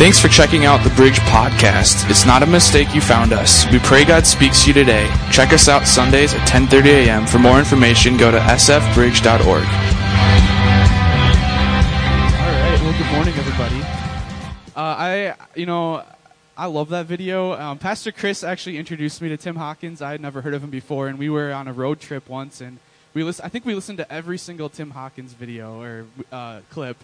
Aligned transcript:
Thanks 0.00 0.18
for 0.18 0.28
checking 0.28 0.64
out 0.64 0.82
the 0.82 0.88
Bridge 0.94 1.18
Podcast. 1.18 2.08
It's 2.08 2.24
not 2.24 2.42
a 2.42 2.46
mistake 2.46 2.94
you 2.94 3.02
found 3.02 3.34
us. 3.34 3.70
We 3.70 3.78
pray 3.80 4.06
God 4.06 4.26
speaks 4.26 4.62
to 4.62 4.68
you 4.68 4.72
today. 4.72 5.06
Check 5.30 5.52
us 5.52 5.68
out 5.68 5.86
Sundays 5.86 6.32
at 6.32 6.48
10:30 6.48 6.86
a.m. 6.86 7.26
For 7.26 7.38
more 7.38 7.58
information, 7.58 8.16
go 8.16 8.30
to 8.30 8.38
sfbridge.org. 8.38 9.42
All 9.42 9.58
right. 12.56 12.80
Well, 12.80 12.96
good 12.96 13.12
morning, 13.12 13.34
everybody. 13.34 13.82
Uh, 14.74 14.74
I, 14.74 15.34
you 15.54 15.66
know, 15.66 16.02
I 16.56 16.64
love 16.64 16.88
that 16.88 17.04
video. 17.04 17.52
Um, 17.52 17.76
Pastor 17.76 18.10
Chris 18.10 18.42
actually 18.42 18.78
introduced 18.78 19.20
me 19.20 19.28
to 19.28 19.36
Tim 19.36 19.56
Hawkins. 19.56 20.00
I 20.00 20.12
had 20.12 20.22
never 20.22 20.40
heard 20.40 20.54
of 20.54 20.64
him 20.64 20.70
before, 20.70 21.08
and 21.08 21.18
we 21.18 21.28
were 21.28 21.52
on 21.52 21.68
a 21.68 21.74
road 21.74 22.00
trip 22.00 22.26
once, 22.26 22.62
and 22.62 22.78
we 23.12 23.22
listen, 23.22 23.44
I 23.44 23.50
think 23.50 23.66
we 23.66 23.74
listened 23.74 23.98
to 23.98 24.10
every 24.10 24.38
single 24.38 24.70
Tim 24.70 24.92
Hawkins 24.92 25.34
video 25.34 25.82
or 25.82 26.06
uh, 26.32 26.60
clip. 26.70 26.96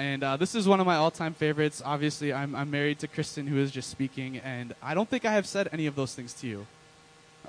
And 0.00 0.24
uh, 0.24 0.38
this 0.38 0.54
is 0.54 0.66
one 0.66 0.80
of 0.80 0.86
my 0.86 0.96
all-time 0.96 1.34
favorites. 1.34 1.82
Obviously, 1.84 2.32
I'm, 2.32 2.54
I'm 2.54 2.70
married 2.70 3.00
to 3.00 3.06
Kristen, 3.06 3.46
who 3.46 3.58
is 3.58 3.70
just 3.70 3.90
speaking, 3.90 4.38
and 4.38 4.74
I 4.82 4.94
don't 4.94 5.06
think 5.06 5.26
I 5.26 5.34
have 5.34 5.46
said 5.46 5.68
any 5.74 5.84
of 5.84 5.94
those 5.94 6.14
things 6.14 6.32
to 6.40 6.46
you. 6.46 6.66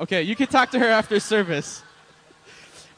Okay, 0.02 0.22
you 0.24 0.36
can 0.36 0.48
talk 0.48 0.70
to 0.72 0.80
her 0.80 0.88
after 0.88 1.20
service. 1.22 1.82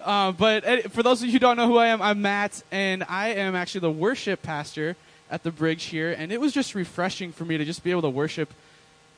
Uh, 0.04 0.34
but 0.34 0.66
uh, 0.66 0.82
for 0.90 1.02
those 1.02 1.22
of 1.22 1.28
you 1.28 1.32
who 1.32 1.40
don't 1.40 1.56
know 1.56 1.66
who 1.66 1.78
I 1.78 1.88
am, 1.88 2.02
I'm 2.02 2.22
Matt, 2.22 2.62
and 2.74 3.06
I 3.08 3.30
am 3.36 3.56
actually 3.56 3.80
the 3.80 3.92
worship 3.92 4.42
pastor 4.42 4.98
at 5.32 5.44
the 5.44 5.52
Bridge 5.52 5.86
here. 5.86 6.12
And 6.12 6.30
it 6.30 6.42
was 6.42 6.52
just 6.52 6.76
refreshing 6.76 7.32
for 7.32 7.46
me 7.46 7.58
to 7.58 7.64
just 7.64 7.86
be 7.86 7.92
able 7.92 8.02
to 8.02 8.10
worship 8.10 8.54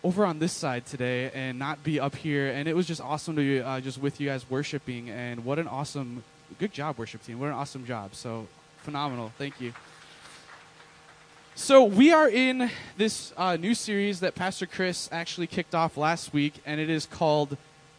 over 0.04 0.28
on 0.28 0.38
this 0.38 0.54
side 0.54 0.86
today 0.86 1.32
and 1.34 1.58
not 1.58 1.84
be 1.84 2.00
up 2.00 2.16
here. 2.16 2.50
And 2.50 2.68
it 2.68 2.76
was 2.76 2.86
just 2.86 3.02
awesome 3.02 3.36
to 3.36 3.42
be 3.42 3.62
uh, 3.62 3.80
just 3.80 3.98
with 3.98 4.22
you 4.22 4.28
guys 4.28 4.48
worshiping. 4.48 5.10
And 5.10 5.44
what 5.44 5.58
an 5.58 5.68
awesome, 5.68 6.24
good 6.60 6.72
job, 6.72 7.00
worship 7.00 7.24
team. 7.24 7.40
What 7.40 7.48
an 7.48 7.54
awesome 7.54 7.84
job. 7.88 8.14
So 8.14 8.48
phenomenal. 8.84 9.32
Thank 9.40 9.60
you. 9.60 9.74
So, 11.58 11.86
we 11.86 12.12
are 12.12 12.28
in 12.28 12.70
this 12.98 13.32
uh, 13.38 13.56
new 13.56 13.76
series 13.76 14.20
that 14.20 14.36
Pastor 14.36 14.66
Chris 14.66 15.08
actually 15.10 15.48
kicked 15.48 15.74
off 15.74 15.96
last 15.96 16.34
week, 16.34 16.56
and 16.66 16.82
it 16.82 16.90
is 16.90 17.06
called 17.06 17.56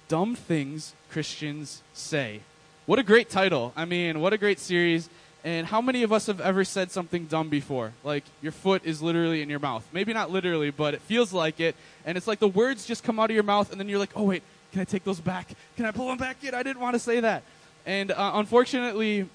Dumb 0.08 0.34
Things 0.34 0.92
Christians 1.11 1.83
Say. 1.95 2.41
What 2.84 2.98
a 2.98 3.03
great 3.03 3.30
title. 3.30 3.72
I 3.75 3.86
mean, 3.86 4.20
what 4.20 4.34
a 4.34 4.39
great 4.39 4.61
series. 4.61 5.08
And 5.42 5.67
how 5.67 5.80
many 5.80 6.03
of 6.03 6.12
us 6.12 6.27
have 6.27 6.39
ever 6.39 6.64
said 6.64 6.91
something 6.91 7.25
dumb 7.25 7.48
before? 7.48 7.95
Like, 8.05 8.25
your 8.42 8.53
foot 8.53 8.83
is 8.84 9.00
literally 9.00 9.41
in 9.41 9.48
your 9.48 9.58
mouth. 9.58 9.89
Maybe 9.91 10.12
not 10.12 10.30
literally, 10.30 10.69
but 10.70 10.92
it 10.92 11.00
feels 11.00 11.33
like 11.33 11.58
it. 11.58 11.77
And 12.05 12.19
it's 12.19 12.27
like 12.27 12.41
the 12.41 12.48
words 12.48 12.84
just 12.84 13.05
come 13.05 13.19
out 13.19 13.30
of 13.30 13.34
your 13.34 13.42
mouth, 13.42 13.73
and 13.73 13.80
then 13.80 13.89
you're 13.89 13.98
like, 13.98 14.12
oh, 14.14 14.25
wait, 14.25 14.42
can 14.73 14.83
I 14.83 14.84
take 14.84 15.05
those 15.05 15.19
back? 15.19 15.48
Can 15.77 15.86
I 15.86 15.92
pull 15.92 16.08
them 16.08 16.19
back 16.19 16.45
in? 16.45 16.55
I 16.55 16.62
didn't 16.62 16.83
want 16.83 16.92
to 16.92 17.00
say 17.00 17.20
that. 17.20 17.42
And 17.86 18.11
uh, 18.11 18.33
unfortunately, 18.34 19.30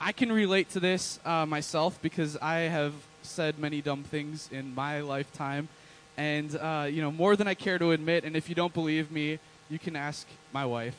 I 0.00 0.12
can 0.12 0.32
relate 0.32 0.70
to 0.70 0.80
this 0.80 1.20
uh, 1.26 1.44
myself 1.44 2.00
because 2.00 2.38
I 2.38 2.60
have 2.60 2.94
said 3.24 3.58
many 3.58 3.80
dumb 3.80 4.04
things 4.04 4.48
in 4.52 4.74
my 4.74 5.00
lifetime, 5.00 5.68
and 6.16 6.54
uh, 6.56 6.86
you 6.88 7.02
know 7.02 7.10
more 7.10 7.36
than 7.36 7.48
I 7.48 7.54
care 7.54 7.78
to 7.78 7.92
admit. 7.92 8.24
And 8.24 8.36
if 8.36 8.48
you 8.48 8.54
don't 8.54 8.72
believe 8.72 9.10
me, 9.10 9.38
you 9.70 9.78
can 9.78 9.96
ask 9.96 10.26
my 10.52 10.66
wife. 10.66 10.96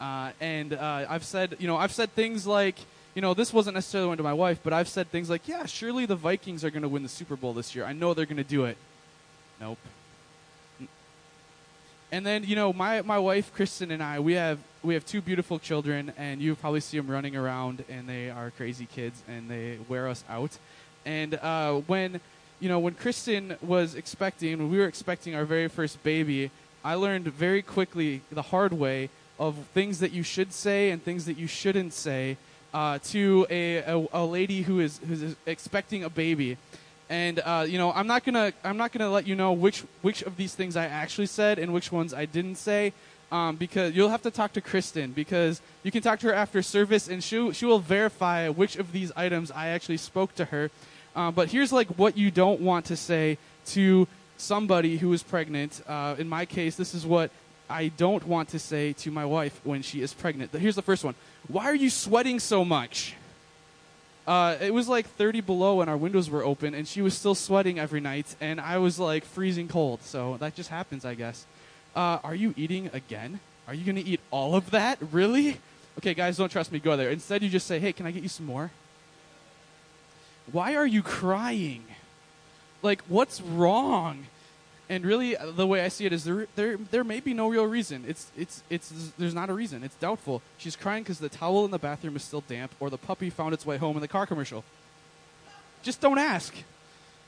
Uh, 0.00 0.32
and 0.40 0.72
uh, 0.72 1.04
I've 1.08 1.24
said, 1.24 1.56
you 1.58 1.66
know, 1.66 1.76
I've 1.76 1.92
said 1.92 2.10
things 2.14 2.46
like, 2.46 2.76
you 3.14 3.20
know, 3.20 3.34
this 3.34 3.52
wasn't 3.52 3.74
necessarily 3.74 4.08
one 4.08 4.16
to 4.16 4.22
my 4.22 4.32
wife, 4.32 4.60
but 4.62 4.72
I've 4.72 4.88
said 4.88 5.10
things 5.10 5.28
like, 5.28 5.46
yeah, 5.46 5.66
surely 5.66 6.06
the 6.06 6.16
Vikings 6.16 6.64
are 6.64 6.70
going 6.70 6.82
to 6.82 6.88
win 6.88 7.02
the 7.02 7.08
Super 7.08 7.36
Bowl 7.36 7.52
this 7.52 7.74
year. 7.74 7.84
I 7.84 7.92
know 7.92 8.14
they're 8.14 8.24
going 8.24 8.38
to 8.38 8.44
do 8.44 8.64
it. 8.64 8.78
Nope. 9.60 9.78
And 12.12 12.26
then, 12.26 12.44
you 12.44 12.56
know, 12.56 12.72
my, 12.72 13.02
my 13.02 13.18
wife, 13.18 13.52
Kristen, 13.54 13.90
and 13.90 14.02
I, 14.02 14.18
we 14.20 14.32
have, 14.32 14.58
we 14.82 14.94
have 14.94 15.04
two 15.04 15.20
beautiful 15.20 15.58
children, 15.58 16.12
and 16.16 16.40
you 16.40 16.56
probably 16.56 16.80
see 16.80 16.96
them 16.96 17.08
running 17.08 17.36
around, 17.36 17.84
and 17.88 18.08
they 18.08 18.30
are 18.30 18.50
crazy 18.56 18.86
kids, 18.86 19.22
and 19.28 19.48
they 19.48 19.78
wear 19.88 20.08
us 20.08 20.24
out. 20.28 20.50
And 21.04 21.34
uh, 21.34 21.74
when, 21.86 22.20
you 22.60 22.68
know, 22.68 22.78
when 22.78 22.94
Kristen 22.94 23.56
was 23.62 23.94
expecting, 23.94 24.58
when 24.58 24.70
we 24.70 24.78
were 24.78 24.86
expecting 24.86 25.34
our 25.34 25.44
very 25.44 25.68
first 25.68 26.02
baby, 26.02 26.50
I 26.84 26.94
learned 26.94 27.26
very 27.26 27.62
quickly 27.62 28.22
the 28.30 28.42
hard 28.42 28.72
way 28.72 29.10
of 29.38 29.56
things 29.74 30.00
that 30.00 30.12
you 30.12 30.22
should 30.22 30.52
say 30.52 30.90
and 30.90 31.02
things 31.02 31.24
that 31.26 31.36
you 31.38 31.46
shouldn't 31.46 31.92
say 31.92 32.36
uh, 32.72 32.98
to 33.04 33.46
a, 33.50 33.78
a, 33.78 34.06
a, 34.12 34.24
lady 34.24 34.62
who 34.62 34.80
is 34.80 35.00
who's 35.06 35.34
expecting 35.46 36.04
a 36.04 36.10
baby. 36.10 36.56
And 37.08 37.40
uh, 37.40 37.66
you 37.68 37.78
know, 37.78 37.90
I'm 37.92 38.06
not 38.06 38.24
gonna 38.24 38.52
I'm 38.62 38.76
not 38.76 38.92
gonna 38.92 39.10
let 39.10 39.26
you 39.26 39.34
know 39.34 39.52
which 39.52 39.80
which 40.02 40.22
of 40.22 40.36
these 40.36 40.54
things 40.54 40.76
I 40.76 40.84
actually 40.84 41.26
said 41.26 41.58
and 41.58 41.72
which 41.72 41.90
ones 41.90 42.14
I 42.14 42.26
didn't 42.26 42.56
say. 42.56 42.92
Um, 43.32 43.54
because 43.54 43.94
you'll 43.94 44.08
have 44.08 44.22
to 44.22 44.30
talk 44.32 44.54
to 44.54 44.60
Kristen 44.60 45.12
because 45.12 45.62
you 45.84 45.92
can 45.92 46.02
talk 46.02 46.18
to 46.20 46.26
her 46.26 46.34
after 46.34 46.62
service 46.62 47.06
and 47.06 47.22
she 47.22 47.52
she 47.52 47.64
will 47.64 47.78
verify 47.78 48.48
which 48.48 48.74
of 48.74 48.90
these 48.90 49.12
items 49.14 49.52
I 49.52 49.68
actually 49.68 49.98
spoke 49.98 50.34
to 50.34 50.46
her. 50.46 50.70
Uh, 51.14 51.30
but 51.30 51.50
here's 51.50 51.72
like 51.72 51.86
what 51.98 52.16
you 52.16 52.32
don't 52.32 52.60
want 52.60 52.86
to 52.86 52.96
say 52.96 53.38
to 53.66 54.08
somebody 54.36 54.96
who 54.96 55.12
is 55.12 55.22
pregnant. 55.22 55.80
Uh, 55.86 56.16
in 56.18 56.28
my 56.28 56.44
case, 56.44 56.76
this 56.76 56.94
is 56.94 57.06
what 57.06 57.30
I 57.68 57.88
don't 57.88 58.26
want 58.26 58.48
to 58.50 58.58
say 58.58 58.92
to 58.94 59.10
my 59.10 59.24
wife 59.24 59.60
when 59.62 59.82
she 59.82 60.02
is 60.02 60.12
pregnant. 60.12 60.52
Here's 60.52 60.74
the 60.74 60.82
first 60.82 61.04
one 61.04 61.14
Why 61.48 61.66
are 61.66 61.74
you 61.74 61.90
sweating 61.90 62.40
so 62.40 62.64
much? 62.64 63.14
Uh, 64.26 64.56
it 64.60 64.72
was 64.72 64.88
like 64.88 65.08
30 65.08 65.40
below 65.40 65.80
and 65.80 65.90
our 65.90 65.96
windows 65.96 66.28
were 66.28 66.44
open, 66.44 66.74
and 66.74 66.86
she 66.86 67.02
was 67.02 67.16
still 67.16 67.34
sweating 67.34 67.78
every 67.78 68.00
night, 68.00 68.36
and 68.40 68.60
I 68.60 68.78
was 68.78 68.98
like 68.98 69.24
freezing 69.24 69.66
cold. 69.66 70.02
So 70.02 70.36
that 70.38 70.54
just 70.54 70.68
happens, 70.68 71.04
I 71.04 71.14
guess. 71.14 71.46
Uh, 71.94 72.18
are 72.22 72.34
you 72.34 72.54
eating 72.56 72.90
again? 72.92 73.40
Are 73.66 73.74
you 73.74 73.84
going 73.84 73.96
to 73.96 74.08
eat 74.08 74.20
all 74.30 74.54
of 74.54 74.70
that? 74.70 74.98
Really? 75.10 75.58
Okay, 75.98 76.14
guys, 76.14 76.36
don't 76.36 76.50
trust 76.50 76.72
me. 76.72 76.78
Go 76.78 76.96
there. 76.96 77.10
Instead, 77.10 77.42
you 77.42 77.48
just 77.48 77.66
say, 77.66 77.78
hey, 77.78 77.92
can 77.92 78.06
I 78.06 78.10
get 78.10 78.22
you 78.22 78.28
some 78.28 78.46
more? 78.46 78.70
Why 80.50 80.76
are 80.76 80.86
you 80.86 81.02
crying? 81.02 81.84
Like, 82.82 83.02
what's 83.02 83.40
wrong? 83.40 84.26
And 84.88 85.04
really, 85.04 85.36
uh, 85.36 85.52
the 85.52 85.66
way 85.66 85.84
I 85.84 85.88
see 85.88 86.06
it 86.06 86.12
is 86.12 86.24
there, 86.24 86.48
there, 86.56 86.76
there 86.76 87.04
may 87.04 87.20
be 87.20 87.32
no 87.32 87.48
real 87.48 87.66
reason. 87.66 88.04
It's, 88.08 88.30
it's, 88.36 88.62
it's, 88.68 89.12
there's 89.18 89.34
not 89.34 89.48
a 89.48 89.54
reason. 89.54 89.84
It's 89.84 89.94
doubtful. 89.96 90.42
She's 90.58 90.74
crying 90.74 91.04
because 91.04 91.20
the 91.20 91.28
towel 91.28 91.64
in 91.64 91.70
the 91.70 91.78
bathroom 91.78 92.16
is 92.16 92.24
still 92.24 92.42
damp, 92.48 92.72
or 92.80 92.90
the 92.90 92.98
puppy 92.98 93.30
found 93.30 93.54
its 93.54 93.64
way 93.64 93.76
home 93.76 93.96
in 93.96 94.00
the 94.00 94.08
car 94.08 94.26
commercial. 94.26 94.64
Just 95.82 96.00
don't 96.00 96.18
ask. 96.18 96.54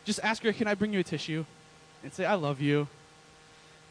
Just 0.04 0.18
ask 0.24 0.42
her, 0.42 0.52
"Can 0.52 0.66
I 0.66 0.74
bring 0.74 0.92
you 0.92 0.98
a 0.98 1.04
tissue?" 1.04 1.44
And 2.02 2.12
say, 2.12 2.24
"I 2.24 2.34
love 2.34 2.60
you." 2.60 2.88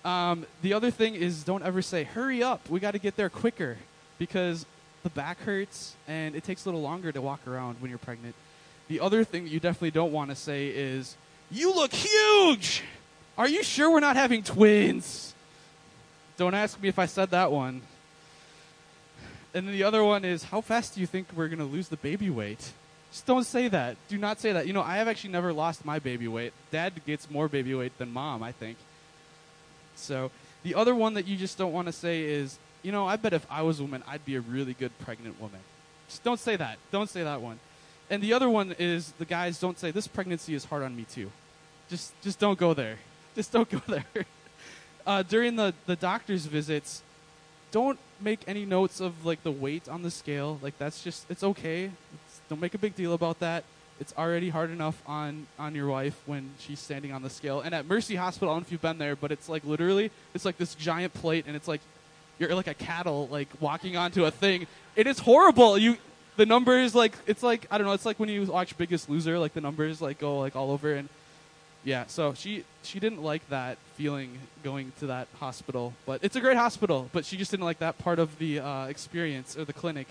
Um, 0.03 0.45
the 0.62 0.73
other 0.73 0.91
thing 0.91 1.16
is, 1.16 1.44
don't 1.44 1.63
ever 1.63 1.81
say, 1.81 2.03
"Hurry 2.03 2.41
up, 2.41 2.69
we 2.69 2.79
got 2.79 2.91
to 2.91 3.00
get 3.00 3.16
there 3.16 3.29
quicker," 3.29 3.78
because 4.17 4.66
the 5.03 5.09
back 5.09 5.39
hurts 5.41 5.95
and 6.07 6.35
it 6.35 6.44
takes 6.44 6.66
a 6.66 6.69
little 6.69 6.81
longer 6.81 7.12
to 7.12 7.22
walk 7.22 7.47
around 7.47 7.81
when 7.81 7.89
you're 7.89 7.97
pregnant. 7.97 8.35
The 8.88 9.00
other 9.00 9.23
thing 9.23 9.44
that 9.44 9.50
you 9.50 9.59
definitely 9.59 9.91
don't 9.91 10.12
want 10.12 10.29
to 10.29 10.35
say 10.35 10.67
is, 10.67 11.16
You 11.50 11.73
look 11.73 11.94
huge! 11.94 12.84
Are 13.38 13.47
you 13.47 13.63
sure 13.63 13.89
we're 13.89 14.00
not 14.00 14.16
having 14.16 14.44
twins? 14.44 15.34
Don't 16.38 16.53
ask 16.53 16.81
me 16.81 16.89
if 16.89 17.00
I 17.00 17.06
said 17.06 17.31
that 17.31 17.51
one. 17.51 17.81
And 19.53 19.68
then 19.68 19.73
the 19.73 19.83
other 19.83 20.03
one 20.03 20.25
is, 20.25 20.44
How 20.44 20.62
fast 20.62 20.95
do 20.95 21.01
you 21.01 21.07
think 21.07 21.28
we're 21.35 21.47
going 21.47 21.59
to 21.59 21.66
lose 21.66 21.88
the 21.88 21.97
baby 21.97 22.29
weight? 22.29 22.72
Just 23.12 23.25
don't 23.25 23.45
say 23.45 23.68
that. 23.68 23.97
Do 24.07 24.18
not 24.18 24.39
say 24.39 24.53
that. 24.53 24.68
You 24.68 24.73
know, 24.73 24.81
I 24.81 24.97
have 24.97 25.07
actually 25.07 25.31
never 25.31 25.51
lost 25.51 25.83
my 25.83 26.00
baby 26.00 26.28
weight. 26.28 26.53
Dad 26.72 26.94
gets 27.06 27.29
more 27.29 27.50
baby 27.50 27.73
weight 27.73 27.97
than 27.97 28.12
mom, 28.12 28.41
I 28.44 28.51
think. 28.51 28.78
So, 29.96 30.31
the 30.63 30.75
other 30.75 30.96
one 30.96 31.16
that 31.16 31.28
you 31.28 31.38
just 31.38 31.57
don't 31.57 31.74
want 31.74 31.88
to 31.88 31.91
say 31.91 32.24
is, 32.24 32.57
you 32.84 32.91
know, 32.91 33.07
I 33.07 33.16
bet 33.16 33.34
if 33.34 33.46
I 33.50 33.62
was 33.62 33.79
a 33.79 33.84
woman, 33.84 34.03
I'd 34.07 34.25
be 34.25 34.35
a 34.35 34.41
really 34.41 34.74
good 34.74 34.91
pregnant 35.00 35.40
woman. 35.40 35.59
Just 36.07 36.24
don't 36.24 36.40
say 36.40 36.56
that. 36.56 36.78
Don't 36.91 37.09
say 37.09 37.24
that 37.24 37.41
one. 37.41 37.59
And 38.09 38.22
the 38.22 38.34
other 38.34 38.50
one 38.50 38.75
is 38.78 39.13
the 39.13 39.25
guys 39.25 39.59
don't 39.59 39.80
say 39.80 39.91
this 39.91 40.07
pregnancy 40.07 40.53
is 40.53 40.66
hard 40.66 40.84
on 40.84 40.96
me 40.96 41.06
too. 41.06 41.31
Just 41.90 42.13
just 42.22 42.40
don't 42.40 42.59
go 42.59 42.74
there. 42.74 42.97
Just 43.35 43.53
don't 43.53 43.69
go 43.69 43.81
there. 43.88 44.25
Uh, 45.07 45.24
during 45.24 45.56
the 45.56 45.74
the 45.85 45.96
doctor's 45.96 46.46
visits, 46.46 47.01
don't 47.72 47.97
make 48.19 48.41
any 48.46 48.66
notes 48.66 49.00
of 49.00 49.25
like 49.25 49.41
the 49.44 49.51
weight 49.51 49.88
on 49.88 50.01
the 50.01 50.12
scale. 50.12 50.59
Like 50.62 50.78
that's 50.78 51.01
just 51.01 51.25
it's 51.30 51.44
okay. 51.44 51.85
It's, 51.85 52.41
don't 52.50 52.59
make 52.59 52.74
a 52.74 52.78
big 52.78 52.96
deal 52.96 53.13
about 53.13 53.40
that. 53.40 53.63
It's 54.00 54.13
already 54.18 54.50
hard 54.50 54.72
enough 54.72 55.02
on 55.06 55.47
on 55.59 55.75
your 55.75 55.88
wife 55.88 56.19
when 56.25 56.52
she's 56.59 56.79
standing 56.79 57.12
on 57.12 57.22
the 57.22 57.29
scale. 57.29 57.62
And 57.62 57.75
at 57.75 57.86
Mercy 57.86 58.15
Hospital, 58.15 58.50
I 58.50 58.54
don't 58.54 58.62
know 58.62 58.65
if 58.65 58.71
you've 58.71 58.81
been 58.81 58.98
there, 58.98 59.15
but 59.15 59.31
it's 59.31 59.48
like 59.48 59.63
literally 59.63 60.12
it's 60.33 60.45
like 60.45 60.57
this 60.57 60.74
giant 60.75 61.13
plate, 61.13 61.45
and 61.48 61.56
it's 61.56 61.68
like 61.68 61.81
you're 62.39 62.56
like 62.56 62.68
a 62.68 62.74
cattle 62.74 63.27
like 63.31 63.48
walking 63.60 63.98
onto 63.98 64.25
a 64.25 64.31
thing. 64.31 64.65
It 64.95 65.06
is 65.06 65.19
horrible. 65.19 65.77
You 65.77 65.98
the 66.38 66.45
numbers 66.45 66.95
like 66.95 67.13
it's 67.27 67.44
like 67.44 67.68
I 67.69 67.77
don't 67.77 67.86
know. 67.86 67.94
It's 67.94 68.06
like 68.06 68.19
when 68.19 68.30
you 68.30 68.44
watch 68.45 68.77
Biggest 68.77 69.10
Loser, 69.10 69.38
like 69.38 69.54
the 69.54 69.62
numbers 69.62 70.01
like 70.01 70.19
go 70.19 70.39
like 70.39 70.56
all 70.56 70.71
over 70.71 70.94
and 70.94 71.07
yeah. 71.83 72.06
So 72.07 72.33
she 72.33 72.63
she 72.83 73.00
didn't 73.00 73.21
like 73.21 73.48
that 73.50 73.77
feeling 73.95 74.39
going 74.63 74.92
to 75.00 75.07
that 75.07 75.27
hospital, 75.39 75.94
but 76.06 76.24
it's 76.24 76.36
a 76.36 76.42
great 76.42 76.57
hospital. 76.57 77.10
But 77.12 77.25
she 77.25 77.38
just 77.38 77.51
didn't 77.51 77.65
like 77.65 77.80
that 77.80 77.98
part 77.98 78.19
of 78.19 78.38
the 78.39 78.60
uh, 78.60 78.86
experience 78.86 79.57
or 79.57 79.65
the 79.65 79.74
clinic. 79.74 80.07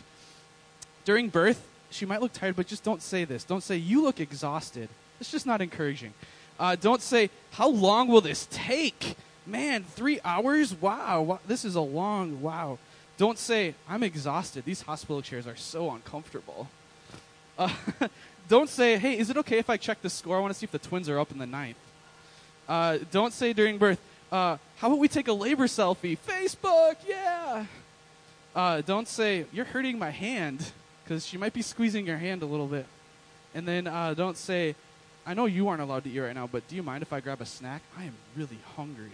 During 1.05 1.29
birth, 1.29 1.67
she 1.91 2.07
might 2.07 2.21
look 2.21 2.33
tired, 2.33 2.57
but 2.57 2.67
just 2.67 2.85
don't 2.85 3.03
say 3.03 3.25
this. 3.25 3.45
Don't 3.45 3.63
say 3.63 3.77
you 3.77 4.03
look 4.03 4.21
exhausted. 4.21 4.89
It's 5.21 5.31
just 5.31 5.47
not 5.47 5.61
encouraging. 5.61 6.15
Uh, 6.59 6.77
don't 6.77 7.03
say 7.03 7.31
how 7.53 7.69
long 7.69 8.09
will 8.09 8.21
this 8.21 8.47
take? 8.51 9.17
Man, 9.47 9.85
three 9.85 10.21
hours? 10.25 10.75
Wow, 10.75 11.23
wow, 11.23 11.41
this 11.47 11.65
is 11.65 11.75
a 11.75 11.81
long 11.81 12.43
wow. 12.43 12.79
Don't 13.17 13.39
say, 13.39 13.75
I'm 13.89 14.03
exhausted. 14.03 14.65
These 14.65 14.83
hospital 14.83 15.21
chairs 15.21 15.47
are 15.47 15.57
so 15.57 15.91
uncomfortable. 15.91 16.69
Uh, 17.59 17.71
don't 18.49 18.69
say, 18.69 18.97
hey, 18.97 19.19
is 19.19 19.29
it 19.29 19.37
okay 19.39 19.59
if 19.59 19.69
I 19.69 19.77
check 19.77 20.01
the 20.01 20.09
score? 20.09 20.37
I 20.37 20.41
want 20.41 20.53
to 20.53 20.59
see 20.59 20.65
if 20.65 20.71
the 20.71 20.79
twins 20.79 21.09
are 21.09 21.19
up 21.19 21.31
in 21.31 21.39
the 21.39 21.47
ninth. 21.47 21.77
Uh, 22.69 22.99
don't 23.11 23.33
say 23.33 23.53
during 23.53 23.79
birth, 23.79 24.01
uh, 24.33 24.57
how 24.77 24.87
about 24.87 24.99
we 24.99 25.09
take 25.09 25.29
a 25.29 25.33
labor 25.33 25.67
selfie? 25.67 26.17
Facebook, 26.17 26.97
yeah. 27.07 27.67
Uh, 28.55 28.81
don't 28.81 29.07
say, 29.07 29.45
you're 29.53 29.65
hurting 29.65 29.99
my 29.99 30.11
hand, 30.11 30.73
because 31.11 31.27
she 31.27 31.37
might 31.37 31.53
be 31.53 31.61
squeezing 31.61 32.07
your 32.07 32.19
hand 32.19 32.41
a 32.41 32.47
little 32.47 32.69
bit. 32.69 32.87
And 33.53 33.67
then 33.67 33.89
uh, 33.89 34.15
don't 34.15 34.37
say, 34.37 34.77
I 35.27 35.35
know 35.35 35.47
you 35.47 35.67
aren't 35.67 35.83
allowed 35.83 36.05
to 36.05 36.11
eat 36.11 36.21
right 36.21 36.33
now, 36.33 36.47
but 36.47 36.69
do 36.69 36.77
you 36.77 36.85
mind 36.85 37.03
if 37.03 37.13
I 37.13 37.19
grab 37.19 37.41
a 37.41 37.47
snack? 37.47 37.83
I 37.99 38.05
am 38.05 38.15
really 38.37 38.61
hungry. 38.77 39.11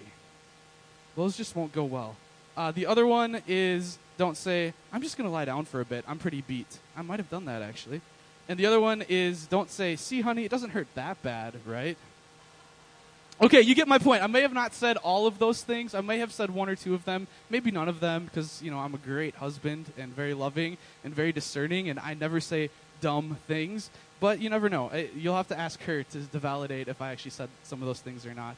Those 1.16 1.38
just 1.38 1.56
won't 1.56 1.72
go 1.72 1.84
well. 1.84 2.16
Uh, 2.54 2.70
the 2.70 2.84
other 2.84 3.06
one 3.06 3.40
is 3.48 3.96
don't 4.18 4.36
say, 4.36 4.74
I'm 4.92 5.00
just 5.00 5.16
going 5.16 5.26
to 5.26 5.32
lie 5.32 5.46
down 5.46 5.64
for 5.64 5.80
a 5.80 5.86
bit. 5.86 6.04
I'm 6.06 6.18
pretty 6.18 6.42
beat. 6.42 6.66
I 6.94 7.00
might 7.00 7.18
have 7.18 7.30
done 7.30 7.46
that 7.46 7.62
actually. 7.62 8.02
And 8.46 8.58
the 8.58 8.66
other 8.66 8.78
one 8.78 9.02
is 9.08 9.46
don't 9.46 9.70
say, 9.70 9.96
see, 9.96 10.20
honey, 10.20 10.44
it 10.44 10.50
doesn't 10.50 10.70
hurt 10.70 10.88
that 10.96 11.22
bad, 11.22 11.54
right? 11.64 11.96
Okay, 13.38 13.60
you 13.60 13.74
get 13.74 13.86
my 13.86 13.98
point. 13.98 14.22
I 14.22 14.28
may 14.28 14.40
have 14.40 14.54
not 14.54 14.72
said 14.72 14.96
all 14.96 15.26
of 15.26 15.38
those 15.38 15.62
things. 15.62 15.94
I 15.94 16.00
may 16.00 16.20
have 16.20 16.32
said 16.32 16.50
one 16.50 16.70
or 16.70 16.74
two 16.74 16.94
of 16.94 17.04
them, 17.04 17.26
maybe 17.50 17.70
none 17.70 17.86
of 17.86 18.00
them, 18.00 18.24
because 18.24 18.62
you 18.62 18.70
know 18.70 18.78
I'm 18.78 18.94
a 18.94 18.98
great 18.98 19.34
husband 19.34 19.92
and 19.98 20.10
very 20.10 20.32
loving 20.32 20.78
and 21.04 21.14
very 21.14 21.32
discerning, 21.32 21.90
and 21.90 21.98
I 21.98 22.14
never 22.14 22.40
say 22.40 22.70
dumb 23.02 23.36
things. 23.46 23.90
But 24.20 24.40
you 24.40 24.48
never 24.48 24.70
know. 24.70 24.90
You'll 25.14 25.36
have 25.36 25.48
to 25.48 25.58
ask 25.58 25.82
her 25.82 26.02
to, 26.02 26.26
to 26.26 26.38
validate 26.38 26.88
if 26.88 27.02
I 27.02 27.12
actually 27.12 27.32
said 27.32 27.50
some 27.64 27.82
of 27.82 27.86
those 27.86 28.00
things 28.00 28.24
or 28.24 28.32
not. 28.32 28.56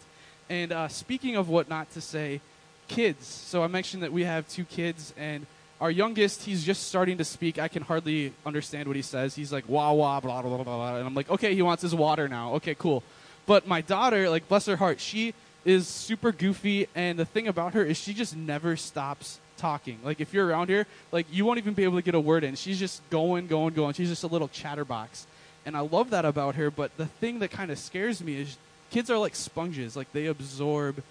And 0.48 0.70
uh, 0.70 0.86
speaking 0.86 1.34
of 1.34 1.48
what 1.48 1.68
not 1.68 1.90
to 1.92 2.00
say, 2.00 2.40
kids. 2.86 3.26
So 3.26 3.64
I 3.64 3.66
mentioned 3.66 4.04
that 4.04 4.12
we 4.12 4.22
have 4.22 4.48
two 4.48 4.64
kids, 4.64 5.12
and 5.16 5.44
our 5.80 5.90
youngest, 5.90 6.44
he's 6.44 6.62
just 6.62 6.86
starting 6.86 7.18
to 7.18 7.24
speak. 7.24 7.58
I 7.58 7.66
can 7.66 7.82
hardly 7.82 8.32
understand 8.46 8.86
what 8.86 8.94
he 8.94 9.02
says. 9.02 9.34
He's 9.34 9.52
like 9.52 9.64
wah 9.68 9.92
wah 9.92 10.20
blah 10.20 10.40
blah 10.40 10.54
blah 10.54 10.62
blah, 10.62 10.96
and 10.98 11.06
I'm 11.06 11.14
like, 11.14 11.30
okay, 11.30 11.52
he 11.56 11.62
wants 11.62 11.82
his 11.82 11.96
water 11.96 12.28
now. 12.28 12.54
Okay, 12.54 12.76
cool. 12.76 13.02
But 13.48 13.66
my 13.66 13.80
daughter, 13.80 14.28
like 14.28 14.46
bless 14.46 14.66
her 14.66 14.76
heart, 14.76 15.00
she 15.00 15.32
is 15.64 15.88
super 15.88 16.32
goofy, 16.32 16.86
and 16.94 17.18
the 17.18 17.24
thing 17.24 17.48
about 17.48 17.72
her 17.72 17.82
is 17.82 17.96
she 17.96 18.12
just 18.12 18.36
never 18.36 18.76
stops 18.76 19.40
talking. 19.56 19.98
Like 20.04 20.20
if 20.20 20.34
you're 20.34 20.46
around 20.46 20.68
here, 20.68 20.86
like 21.12 21.26
you 21.32 21.46
won't 21.46 21.56
even 21.56 21.72
be 21.72 21.84
able 21.84 21.96
to 21.96 22.02
get 22.02 22.14
a 22.14 22.20
word 22.20 22.44
in. 22.44 22.56
She's 22.56 22.78
just 22.78 23.00
going, 23.08 23.46
going, 23.46 23.72
going. 23.72 23.94
She's 23.94 24.10
just 24.10 24.22
a 24.22 24.26
little 24.26 24.48
chatterbox. 24.48 25.26
And 25.64 25.78
I 25.78 25.80
love 25.80 26.10
that 26.10 26.26
about 26.26 26.56
her, 26.56 26.70
but 26.70 26.94
the 26.98 27.06
thing 27.06 27.38
that 27.38 27.50
kind 27.50 27.70
of 27.70 27.78
scares 27.78 28.22
me 28.22 28.38
is 28.38 28.58
kids 28.90 29.08
are 29.10 29.16
like 29.16 29.34
sponges. 29.34 29.96
Like 29.96 30.12
they 30.12 30.26
absorb 30.26 31.02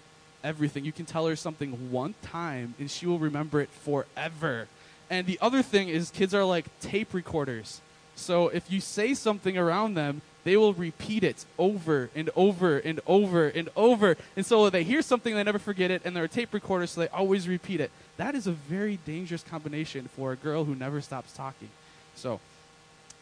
everything. 0.44 0.84
You 0.84 0.92
can 0.92 1.06
tell 1.06 1.26
her 1.26 1.34
something 1.34 1.90
one 1.90 2.14
time 2.22 2.74
and 2.78 2.88
she 2.88 3.04
will 3.04 3.18
remember 3.18 3.60
it 3.60 3.68
forever. 3.68 4.68
And 5.10 5.26
the 5.26 5.40
other 5.42 5.60
thing 5.60 5.88
is 5.88 6.10
kids 6.10 6.34
are 6.34 6.44
like 6.44 6.66
tape 6.78 7.12
recorders. 7.14 7.80
So 8.14 8.46
if 8.46 8.70
you 8.70 8.80
say 8.80 9.14
something 9.14 9.58
around 9.58 9.94
them, 9.94 10.22
they 10.44 10.56
will 10.56 10.72
repeat 10.72 11.24
it 11.24 11.44
over 11.58 12.10
and 12.14 12.30
over 12.34 12.78
and 12.78 13.00
over 13.06 13.48
and 13.48 13.68
over. 13.76 14.16
And 14.36 14.46
so 14.46 14.70
they 14.70 14.84
hear 14.84 15.02
something, 15.02 15.34
they 15.34 15.42
never 15.42 15.58
forget 15.58 15.90
it, 15.90 16.02
and 16.04 16.16
they're 16.16 16.24
a 16.24 16.28
tape 16.28 16.54
recorder, 16.54 16.86
so 16.86 17.00
they 17.00 17.08
always 17.08 17.48
repeat 17.48 17.80
it. 17.80 17.90
That 18.16 18.34
is 18.34 18.46
a 18.46 18.52
very 18.52 18.98
dangerous 19.04 19.42
combination 19.42 20.08
for 20.16 20.32
a 20.32 20.36
girl 20.36 20.64
who 20.64 20.74
never 20.74 21.00
stops 21.00 21.32
talking. 21.32 21.68
So, 22.14 22.40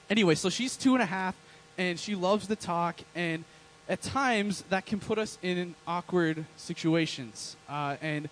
anyway, 0.08 0.34
so 0.34 0.50
she's 0.50 0.76
two 0.76 0.94
and 0.94 1.02
a 1.02 1.06
half, 1.06 1.34
and 1.78 1.98
she 1.98 2.14
loves 2.14 2.46
to 2.46 2.56
talk, 2.56 2.96
and 3.14 3.44
at 3.88 4.02
times 4.02 4.62
that 4.70 4.86
can 4.86 4.98
put 4.98 5.18
us 5.18 5.38
in 5.42 5.74
awkward 5.86 6.44
situations. 6.56 7.56
Uh, 7.68 7.96
and, 8.00 8.28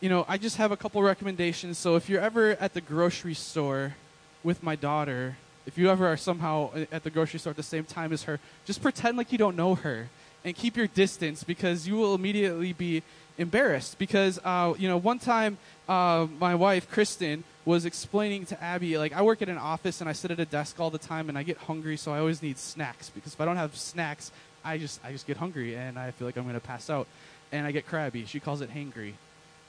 you 0.00 0.08
know, 0.08 0.24
I 0.28 0.38
just 0.38 0.56
have 0.56 0.72
a 0.72 0.76
couple 0.76 1.02
recommendations. 1.02 1.78
So 1.78 1.96
if 1.96 2.08
you're 2.08 2.20
ever 2.20 2.50
at 2.60 2.74
the 2.74 2.80
grocery 2.80 3.34
store 3.34 3.94
with 4.42 4.62
my 4.62 4.76
daughter, 4.76 5.36
if 5.66 5.78
you 5.78 5.90
ever 5.90 6.06
are 6.06 6.16
somehow 6.16 6.70
at 6.90 7.04
the 7.04 7.10
grocery 7.10 7.38
store 7.38 7.50
at 7.50 7.56
the 7.56 7.62
same 7.62 7.84
time 7.84 8.12
as 8.12 8.24
her, 8.24 8.40
just 8.64 8.82
pretend 8.82 9.16
like 9.16 9.32
you 9.32 9.38
don't 9.38 9.56
know 9.56 9.74
her 9.74 10.08
and 10.44 10.56
keep 10.56 10.76
your 10.76 10.88
distance 10.88 11.44
because 11.44 11.86
you 11.86 11.96
will 11.96 12.14
immediately 12.14 12.72
be 12.72 13.02
embarrassed. 13.38 13.98
Because, 13.98 14.40
uh, 14.44 14.74
you 14.78 14.88
know, 14.88 14.96
one 14.96 15.18
time 15.18 15.58
uh, 15.88 16.26
my 16.40 16.54
wife, 16.54 16.90
Kristen, 16.90 17.44
was 17.64 17.84
explaining 17.84 18.44
to 18.46 18.62
Abby, 18.62 18.98
like, 18.98 19.12
I 19.12 19.22
work 19.22 19.40
at 19.40 19.48
an 19.48 19.58
office 19.58 20.00
and 20.00 20.10
I 20.10 20.14
sit 20.14 20.32
at 20.32 20.40
a 20.40 20.44
desk 20.44 20.80
all 20.80 20.90
the 20.90 20.98
time 20.98 21.28
and 21.28 21.38
I 21.38 21.44
get 21.44 21.58
hungry, 21.58 21.96
so 21.96 22.12
I 22.12 22.18
always 22.18 22.42
need 22.42 22.58
snacks. 22.58 23.08
Because 23.10 23.34
if 23.34 23.40
I 23.40 23.44
don't 23.44 23.56
have 23.56 23.76
snacks, 23.76 24.32
I 24.64 24.78
just, 24.78 25.04
I 25.04 25.12
just 25.12 25.26
get 25.26 25.36
hungry 25.36 25.76
and 25.76 25.98
I 25.98 26.10
feel 26.10 26.26
like 26.26 26.36
I'm 26.36 26.44
going 26.44 26.54
to 26.54 26.60
pass 26.60 26.90
out. 26.90 27.06
And 27.52 27.66
I 27.66 27.70
get 27.70 27.86
crabby. 27.86 28.24
She 28.24 28.40
calls 28.40 28.62
it 28.62 28.70
hangry. 28.74 29.12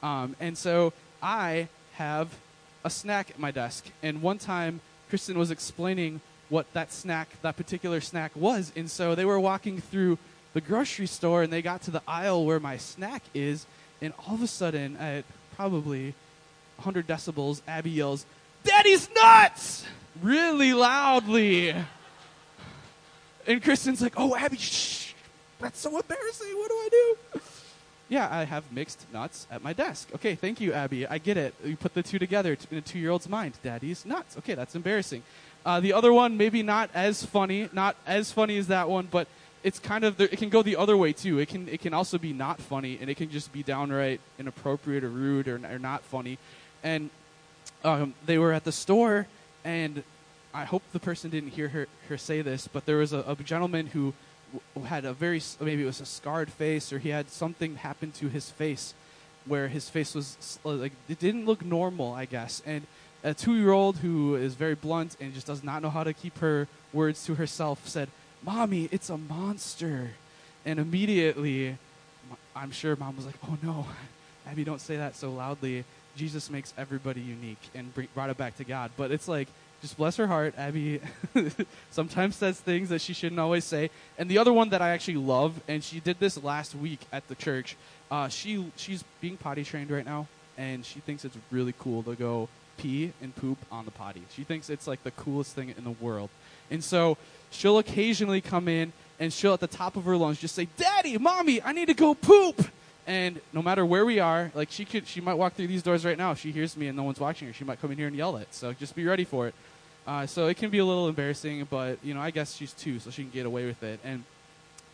Um, 0.02 0.36
and 0.40 0.58
so 0.58 0.94
I 1.22 1.68
have 1.94 2.30
a 2.84 2.90
snack 2.90 3.30
at 3.30 3.40
my 3.40 3.52
desk. 3.52 3.86
And 4.02 4.22
one 4.22 4.38
time, 4.38 4.82
Kristen 5.14 5.38
was 5.38 5.52
explaining 5.52 6.22
what 6.50 6.66
that 6.74 6.92
snack, 6.92 7.30
that 7.44 7.56
particular 7.56 8.02
snack 8.02 8.32
was. 8.36 8.72
And 8.76 8.90
so 8.90 9.14
they 9.14 9.26
were 9.26 9.40
walking 9.40 9.80
through 9.80 10.18
the 10.56 10.60
grocery 10.60 11.06
store 11.06 11.44
and 11.44 11.54
they 11.54 11.62
got 11.62 11.84
to 11.84 11.92
the 11.92 12.02
aisle 12.08 12.44
where 12.44 12.60
my 12.60 12.78
snack 12.78 13.22
is. 13.32 13.68
And 14.02 14.12
all 14.26 14.34
of 14.34 14.42
a 14.42 14.48
sudden, 14.48 14.98
at 14.98 15.24
probably 15.56 16.16
100 16.78 17.06
decibels, 17.06 17.62
Abby 17.68 17.92
yells, 17.92 18.26
Daddy's 18.64 19.08
nuts! 19.14 19.86
Really 20.20 20.74
loudly. 20.74 21.76
And 23.46 23.62
Kristen's 23.62 24.02
like, 24.02 24.16
Oh, 24.18 24.36
Abby, 24.36 24.58
shh. 24.58 25.14
That's 25.60 25.80
so 25.80 25.96
embarrassing. 25.96 26.58
What 26.58 26.70
do 26.70 26.74
I 26.74 26.90
do? 26.90 27.33
Yeah, 28.14 28.28
I 28.30 28.44
have 28.44 28.72
mixed 28.72 29.12
nuts 29.12 29.48
at 29.50 29.64
my 29.64 29.74
desk. 29.74 30.10
Okay, 30.14 30.36
thank 30.36 30.62
you, 30.62 30.72
Abby. 30.72 31.08
I 31.08 31.18
get 31.18 31.36
it. 31.36 31.56
You 31.66 31.76
put 31.76 31.96
the 31.96 32.04
two 32.04 32.20
together 32.20 32.56
in 32.70 32.78
a 32.78 32.82
two 32.82 33.00
year 33.00 33.10
old's 33.10 33.28
mind. 33.28 33.56
Daddy's 33.64 34.06
nuts. 34.06 34.38
Okay, 34.38 34.54
that's 34.54 34.76
embarrassing. 34.76 35.24
Uh, 35.66 35.80
the 35.80 35.94
other 35.94 36.14
one, 36.14 36.38
maybe 36.38 36.62
not 36.62 36.92
as 36.94 37.26
funny, 37.26 37.70
not 37.74 37.96
as 38.06 38.32
funny 38.32 38.60
as 38.60 38.68
that 38.68 38.88
one, 38.88 39.08
but 39.10 39.28
it's 39.64 39.80
kind 39.80 40.04
of, 40.04 40.22
it 40.22 40.38
can 40.38 40.50
go 40.50 40.62
the 40.62 40.76
other 40.76 40.96
way 40.96 41.12
too. 41.12 41.40
It 41.40 41.48
can, 41.48 41.68
it 41.68 41.82
can 41.82 41.96
also 41.96 42.20
be 42.20 42.34
not 42.34 42.60
funny, 42.60 43.00
and 43.02 43.10
it 43.10 43.18
can 43.18 43.32
just 43.32 43.52
be 43.52 43.64
downright 43.64 44.22
inappropriate 44.38 45.04
or 45.04 45.10
rude 45.10 45.48
or, 45.48 45.56
or 45.56 45.80
not 45.80 46.04
funny. 46.04 46.38
And 46.84 47.10
um, 47.84 48.14
they 48.28 48.38
were 48.38 48.54
at 48.54 48.64
the 48.64 48.72
store, 48.72 49.26
and 49.66 50.04
I 50.54 50.66
hope 50.66 50.84
the 50.92 51.00
person 51.00 51.32
didn't 51.32 51.50
hear 51.50 51.70
her, 51.70 51.88
her 52.10 52.20
say 52.20 52.44
this, 52.44 52.68
but 52.68 52.86
there 52.86 52.98
was 52.98 53.12
a, 53.12 53.26
a 53.28 53.36
gentleman 53.38 53.88
who 53.88 54.14
had 54.86 55.06
a 55.06 55.14
very 55.14 55.42
maybe 55.60 55.84
it 55.84 55.86
was 55.86 56.02
a 56.02 56.06
scarred 56.06 56.52
face 56.52 56.92
or 56.94 57.00
he 57.00 57.10
had 57.10 57.30
something 57.30 57.76
happen 57.76 58.12
to 58.12 58.28
his 58.30 58.50
face 58.50 58.94
where 59.46 59.68
his 59.68 59.90
face 59.90 60.16
was 60.16 60.60
uh, 60.66 60.70
like 60.70 60.94
it 61.10 61.20
didn't 61.20 61.46
look 61.46 61.64
normal 61.64 62.14
i 62.14 62.26
guess. 62.26 62.62
And 62.66 62.86
a 63.24 63.34
two-year-old 63.34 63.98
who 63.98 64.36
is 64.36 64.54
very 64.56 64.76
blunt 64.76 65.16
and 65.22 65.34
just 65.34 65.48
does 65.48 65.64
not 65.64 65.82
know 65.82 65.90
how 65.90 66.04
to 66.04 66.14
keep 66.14 66.40
her 66.40 66.68
words 66.92 67.26
to 67.26 67.36
herself 67.36 67.88
said 67.88 68.10
mommy 68.44 68.90
it's 68.92 69.10
a 69.10 69.18
monster. 69.18 70.12
And 70.66 70.80
immediately 70.80 71.78
i'm 72.56 72.72
sure 72.72 72.96
mom 72.96 73.16
was 73.16 73.26
like 73.26 73.36
oh 73.48 73.58
no. 73.62 73.88
Abby 74.46 74.66
don't 74.66 74.82
say 74.82 74.98
that 74.98 75.16
so 75.16 75.32
loudly. 75.32 75.86
Jesus 76.18 76.50
makes 76.50 76.74
everybody 76.78 77.22
unique 77.22 77.62
and 77.74 77.94
brought 78.14 78.30
it 78.30 78.38
back 78.38 78.58
to 78.58 78.64
god. 78.66 78.92
But 78.98 79.12
it's 79.12 79.28
like 79.28 79.48
just 79.84 79.98
bless 79.98 80.16
her 80.16 80.28
heart. 80.28 80.54
Abby 80.58 81.02
sometimes 81.92 82.38
says 82.38 82.58
things 82.58 82.88
that 82.88 83.02
she 83.02 83.12
shouldn't 83.12 83.40
always 83.40 83.66
say. 83.66 83.90
And 84.18 84.30
the 84.30 84.38
other 84.38 84.54
one 84.54 84.70
that 84.70 84.82
I 84.82 84.92
actually 84.92 85.18
love, 85.18 85.60
and 85.68 85.84
she 85.84 86.00
did 86.00 86.22
this 86.22 86.42
last 86.42 86.74
week 86.74 87.02
at 87.12 87.28
the 87.28 87.36
church. 87.36 87.76
Uh, 88.10 88.30
she 88.30 88.72
she's 88.78 89.04
being 89.20 89.36
potty 89.36 89.66
trained 89.66 89.92
right 89.92 90.06
now, 90.06 90.30
and 90.58 90.86
she 90.86 91.02
thinks 91.02 91.26
it's 91.26 91.36
really 91.52 91.74
cool 91.80 92.02
to 92.04 92.16
go 92.16 92.48
pee 92.78 93.12
and 93.22 93.36
poop 93.36 93.58
on 93.70 93.84
the 93.84 93.92
potty. 93.92 94.22
She 94.34 94.46
thinks 94.46 94.70
it's 94.70 94.88
like 94.88 95.04
the 95.04 95.12
coolest 95.12 95.54
thing 95.54 95.76
in 95.78 95.84
the 95.84 95.92
world. 95.92 96.30
And 96.72 96.82
so 96.82 97.18
she'll 97.52 97.78
occasionally 97.78 98.40
come 98.40 98.70
in 98.70 98.94
and 99.20 99.34
she'll 99.34 99.54
at 99.54 99.60
the 99.60 99.68
top 99.68 99.98
of 99.98 100.06
her 100.06 100.16
lungs 100.16 100.40
just 100.40 100.56
say, 100.56 100.70
"Daddy, 100.78 101.18
mommy, 101.18 101.62
I 101.62 101.74
need 101.74 101.88
to 101.88 101.94
go 101.94 102.14
poop." 102.14 102.70
And 103.06 103.42
no 103.52 103.62
matter 103.62 103.86
where 103.86 104.06
we 104.06 104.20
are, 104.20 104.50
like 104.56 104.72
she 104.72 104.86
could, 104.86 105.08
she 105.08 105.20
might 105.20 105.34
walk 105.34 105.56
through 105.56 105.68
these 105.68 105.84
doors 105.84 106.06
right 106.06 106.18
now. 106.18 106.36
She 106.36 106.54
hears 106.54 106.78
me 106.78 106.88
and 106.88 106.96
no 106.96 107.04
one's 107.04 107.20
watching 107.20 107.50
her, 107.50 107.54
she 107.54 107.66
might 107.66 107.82
come 107.82 107.92
in 107.92 107.98
here 107.98 108.08
and 108.08 108.16
yell 108.16 108.38
it. 108.38 108.48
So 108.52 108.72
just 108.72 108.96
be 108.96 109.04
ready 109.04 109.26
for 109.26 109.48
it. 109.48 109.56
Uh, 110.06 110.26
so 110.26 110.48
it 110.48 110.58
can 110.58 110.70
be 110.70 110.80
a 110.80 110.86
little 110.86 111.08
embarrassing, 111.08 111.66
but 111.70 111.98
you 112.04 112.14
know, 112.14 112.20
I 112.20 112.32
guess 112.32 112.56
she's 112.56 112.74
two, 112.74 113.00
so 113.00 113.10
she 113.10 113.24
can 113.24 113.32
get 113.32 113.46
away 113.46 113.66
with 113.66 113.82
it. 113.84 114.00
And 114.04 114.24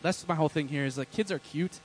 that's 0.02 0.26
my 0.28 0.34
whole 0.34 0.48
thing 0.48 0.68
here 0.68 0.84
is 0.84 0.96
like 0.96 1.10
kids 1.10 1.32
are 1.32 1.38
cute, 1.38 1.80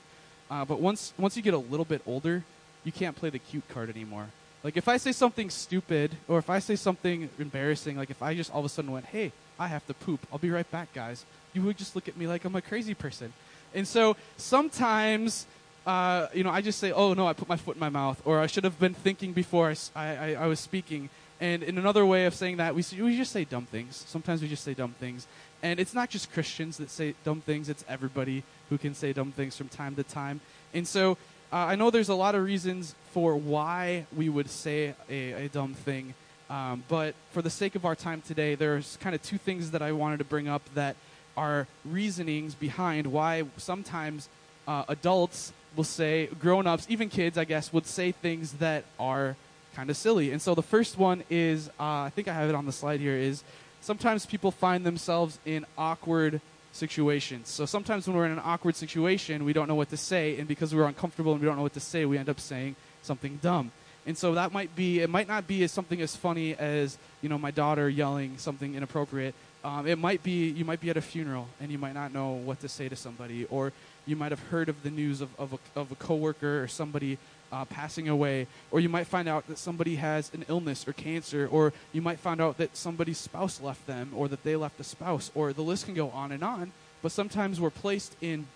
uh, 0.51 0.63
but 0.63 0.79
once 0.79 1.13
once 1.17 1.35
you 1.35 1.41
get 1.41 1.53
a 1.53 1.59
little 1.59 1.85
bit 1.85 2.01
older, 2.05 2.43
you 2.83 2.91
can't 2.91 3.15
play 3.15 3.29
the 3.29 3.39
cute 3.39 3.67
card 3.69 3.89
anymore. 3.89 4.27
Like 4.63 4.77
if 4.77 4.87
I 4.87 4.97
say 4.97 5.11
something 5.11 5.49
stupid 5.49 6.17
or 6.27 6.37
if 6.37 6.49
I 6.49 6.59
say 6.59 6.75
something 6.75 7.29
embarrassing, 7.39 7.97
like 7.97 8.11
if 8.11 8.21
I 8.21 8.35
just 8.35 8.53
all 8.53 8.59
of 8.59 8.65
a 8.65 8.69
sudden 8.69 8.91
went, 8.91 9.05
"Hey, 9.05 9.31
I 9.59 9.67
have 9.67 9.85
to 9.87 9.93
poop. 9.93 10.19
I'll 10.31 10.39
be 10.39 10.51
right 10.51 10.69
back, 10.69 10.93
guys," 10.93 11.25
you 11.53 11.63
would 11.63 11.77
just 11.77 11.95
look 11.95 12.07
at 12.07 12.17
me 12.17 12.27
like 12.27 12.45
I'm 12.45 12.55
a 12.55 12.61
crazy 12.61 12.93
person. 12.93 13.33
And 13.73 13.87
so 13.87 14.15
sometimes 14.37 15.47
uh, 15.85 16.27
you 16.33 16.43
know, 16.43 16.49
I 16.49 16.61
just 16.61 16.79
say, 16.79 16.91
"Oh 16.91 17.13
no, 17.13 17.27
I 17.27 17.33
put 17.33 17.47
my 17.47 17.57
foot 17.57 17.75
in 17.75 17.79
my 17.79 17.89
mouth," 17.89 18.21
or 18.25 18.39
I 18.39 18.47
should 18.47 18.63
have 18.63 18.79
been 18.79 18.93
thinking 18.93 19.33
before 19.33 19.73
I, 19.95 20.03
I, 20.03 20.33
I 20.33 20.47
was 20.47 20.59
speaking. 20.59 21.09
And 21.39 21.63
in 21.63 21.77
another 21.77 22.05
way 22.05 22.25
of 22.25 22.33
saying 22.33 22.57
that, 22.57 22.75
we, 22.75 22.83
we 22.99 23.17
just 23.17 23.31
say 23.31 23.43
dumb 23.43 23.65
things. 23.65 24.03
Sometimes 24.07 24.41
we 24.41 24.47
just 24.47 24.63
say 24.63 24.73
dumb 24.73 24.95
things. 24.99 25.27
And 25.61 25.79
it's 25.79 25.93
not 25.93 26.09
just 26.09 26.31
Christians 26.31 26.77
that 26.77 26.89
say 26.89 27.15
dumb 27.23 27.41
things, 27.41 27.69
it's 27.69 27.83
everybody 27.89 28.43
who 28.69 28.77
can 28.77 28.93
say 28.93 29.13
dumb 29.13 29.31
things 29.31 29.57
from 29.57 29.67
time 29.67 29.95
to 29.95 30.03
time. 30.03 30.41
And 30.73 30.87
so 30.87 31.17
uh, 31.51 31.57
I 31.57 31.75
know 31.75 31.91
there's 31.91 32.09
a 32.09 32.15
lot 32.15 32.35
of 32.35 32.43
reasons 32.43 32.95
for 33.11 33.35
why 33.35 34.05
we 34.15 34.29
would 34.29 34.49
say 34.49 34.93
a, 35.09 35.45
a 35.45 35.49
dumb 35.49 35.73
thing. 35.73 36.13
Um, 36.49 36.83
but 36.87 37.15
for 37.31 37.41
the 37.41 37.49
sake 37.49 37.75
of 37.75 37.85
our 37.85 37.95
time 37.95 38.21
today, 38.21 38.55
there's 38.55 38.97
kind 39.01 39.15
of 39.15 39.21
two 39.21 39.37
things 39.37 39.71
that 39.71 39.81
I 39.81 39.91
wanted 39.91 40.19
to 40.19 40.25
bring 40.25 40.47
up 40.47 40.61
that 40.75 40.95
are 41.35 41.67
reasonings 41.83 42.55
behind 42.55 43.07
why 43.07 43.43
sometimes 43.57 44.29
uh, 44.67 44.83
adults 44.87 45.51
will 45.75 45.83
say, 45.83 46.27
grown 46.39 46.67
ups, 46.67 46.85
even 46.89 47.09
kids, 47.09 47.37
I 47.37 47.43
guess, 47.43 47.73
would 47.73 47.85
say 47.85 48.11
things 48.11 48.53
that 48.53 48.85
are 48.99 49.35
kind 49.75 49.89
of 49.89 49.97
silly. 49.97 50.31
And 50.31 50.41
so 50.41 50.55
the 50.55 50.63
first 50.63 50.97
one 50.97 51.23
is, 51.29 51.67
uh, 51.79 52.07
I 52.07 52.11
think 52.15 52.27
I 52.27 52.33
have 52.33 52.49
it 52.49 52.55
on 52.55 52.65
the 52.65 52.71
slide 52.71 52.99
here, 52.99 53.15
is 53.15 53.43
sometimes 53.81 54.25
people 54.25 54.51
find 54.51 54.85
themselves 54.85 55.37
in 55.45 55.65
awkward 55.77 56.41
situations. 56.71 57.49
So 57.49 57.65
sometimes 57.65 58.07
when 58.07 58.15
we're 58.15 58.25
in 58.25 58.31
an 58.31 58.41
awkward 58.43 58.75
situation, 58.75 59.45
we 59.45 59.53
don't 59.53 59.67
know 59.67 59.75
what 59.75 59.89
to 59.89 59.97
say, 59.97 60.37
and 60.37 60.47
because 60.47 60.73
we're 60.73 60.85
uncomfortable 60.85 61.33
and 61.33 61.41
we 61.41 61.47
don't 61.47 61.57
know 61.57 61.63
what 61.63 61.73
to 61.73 61.79
say, 61.79 62.05
we 62.05 62.17
end 62.17 62.29
up 62.29 62.39
saying 62.39 62.75
something 63.01 63.39
dumb. 63.41 63.71
And 64.07 64.17
so 64.17 64.35
that 64.35 64.51
might 64.51 64.75
be, 64.75 64.99
it 64.99 65.09
might 65.09 65.27
not 65.27 65.47
be 65.47 65.63
as 65.63 65.71
something 65.71 65.99
as 66.01 66.15
funny 66.15 66.55
as, 66.55 66.97
you 67.21 67.29
know, 67.29 67.37
my 67.37 67.51
daughter 67.51 67.89
yelling 67.89 68.37
something 68.37 68.75
inappropriate. 68.75 69.33
Um, 69.63 69.87
it 69.87 69.97
might 69.97 70.21
be, 70.21 70.49
you 70.49 70.63
might 70.63 70.79
be 70.79 70.91
at 70.91 70.97
a 70.97 71.01
funeral 71.01 71.47
and 71.59 71.71
you 71.71 71.79
might 71.79 71.95
not 71.95 72.13
know 72.13 72.33
what 72.33 72.59
to 72.61 72.69
say 72.69 72.87
to 72.87 72.95
somebody, 72.95 73.45
or 73.45 73.73
you 74.05 74.15
might 74.15 74.31
have 74.31 74.41
heard 74.51 74.69
of 74.69 74.83
the 74.83 74.91
news 74.91 75.21
of, 75.21 75.29
of, 75.39 75.53
a, 75.53 75.79
of 75.79 75.91
a 75.91 75.95
coworker 75.95 76.61
or 76.61 76.67
somebody 76.67 77.17
uh, 77.51 77.65
passing 77.65 78.09
away, 78.09 78.47
or 78.71 78.79
you 78.79 78.89
might 78.89 79.07
find 79.07 79.27
out 79.27 79.47
that 79.47 79.57
somebody 79.57 79.95
has 79.95 80.31
an 80.33 80.45
illness 80.47 80.87
or 80.87 80.93
cancer, 80.93 81.47
or 81.51 81.73
you 81.93 82.01
might 82.01 82.19
find 82.19 82.41
out 82.41 82.57
that 82.57 82.75
somebody's 82.75 83.17
spouse 83.17 83.61
left 83.61 83.85
them, 83.87 84.11
or 84.15 84.27
that 84.27 84.43
they 84.43 84.55
left 84.55 84.79
a 84.79 84.83
spouse, 84.83 85.31
or 85.35 85.53
the 85.53 85.61
list 85.61 85.85
can 85.85 85.93
go 85.93 86.09
on 86.09 86.31
and 86.31 86.43
on. 86.43 86.71
But 87.01 87.11
sometimes 87.11 87.59
we're 87.59 87.69
placed 87.69 88.15
in 88.21 88.47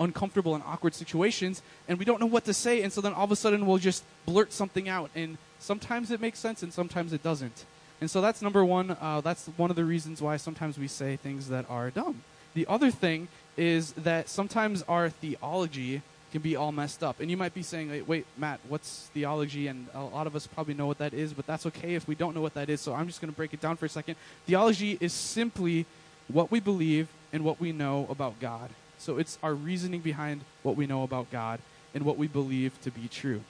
uncomfortable 0.00 0.54
and 0.54 0.64
awkward 0.64 0.94
situations 0.94 1.62
and 1.88 1.98
we 1.98 2.04
don't 2.04 2.20
know 2.20 2.26
what 2.26 2.44
to 2.44 2.54
say 2.54 2.82
and 2.82 2.92
so 2.92 3.00
then 3.00 3.12
all 3.12 3.24
of 3.24 3.30
a 3.30 3.36
sudden 3.36 3.66
we'll 3.66 3.78
just 3.78 4.02
blurt 4.26 4.52
something 4.52 4.88
out 4.88 5.10
and 5.14 5.38
sometimes 5.58 6.10
it 6.10 6.20
makes 6.20 6.38
sense 6.38 6.62
and 6.62 6.72
sometimes 6.72 7.12
it 7.12 7.22
doesn't 7.22 7.64
and 8.00 8.10
so 8.10 8.20
that's 8.20 8.42
number 8.42 8.64
one 8.64 8.96
uh, 9.00 9.20
that's 9.20 9.46
one 9.56 9.70
of 9.70 9.76
the 9.76 9.84
reasons 9.84 10.20
why 10.20 10.36
sometimes 10.36 10.78
we 10.78 10.88
say 10.88 11.16
things 11.16 11.48
that 11.48 11.64
are 11.70 11.90
dumb 11.90 12.22
the 12.54 12.66
other 12.66 12.90
thing 12.90 13.28
is 13.56 13.92
that 13.92 14.28
sometimes 14.28 14.82
our 14.88 15.08
theology 15.08 16.02
can 16.32 16.42
be 16.42 16.56
all 16.56 16.72
messed 16.72 17.04
up 17.04 17.20
and 17.20 17.30
you 17.30 17.36
might 17.36 17.54
be 17.54 17.62
saying 17.62 17.90
wait, 17.90 18.08
wait 18.08 18.26
matt 18.36 18.58
what's 18.68 19.10
theology 19.14 19.68
and 19.68 19.86
a 19.94 20.00
lot 20.00 20.26
of 20.26 20.34
us 20.34 20.46
probably 20.46 20.74
know 20.74 20.86
what 20.86 20.98
that 20.98 21.14
is 21.14 21.32
but 21.32 21.46
that's 21.46 21.66
okay 21.66 21.94
if 21.94 22.08
we 22.08 22.14
don't 22.14 22.34
know 22.34 22.40
what 22.40 22.54
that 22.54 22.68
is 22.68 22.80
so 22.80 22.94
i'm 22.94 23.06
just 23.06 23.20
going 23.20 23.30
to 23.30 23.36
break 23.36 23.52
it 23.52 23.60
down 23.60 23.76
for 23.76 23.86
a 23.86 23.88
second 23.88 24.16
theology 24.46 24.98
is 25.00 25.12
simply 25.12 25.86
what 26.28 26.50
we 26.50 26.58
believe 26.58 27.08
and 27.32 27.44
what 27.44 27.60
we 27.60 27.70
know 27.70 28.06
about 28.10 28.38
god 28.40 28.70
so 29.02 29.18
it's 29.18 29.36
our 29.42 29.52
reasoning 29.52 30.00
behind 30.00 30.42
what 30.62 30.76
we 30.76 30.86
know 30.86 31.02
about 31.02 31.28
God 31.32 31.58
and 31.92 32.04
what 32.04 32.16
we 32.16 32.28
believe 32.28 32.80
to 32.82 32.92
be 32.92 33.08
true. 33.08 33.42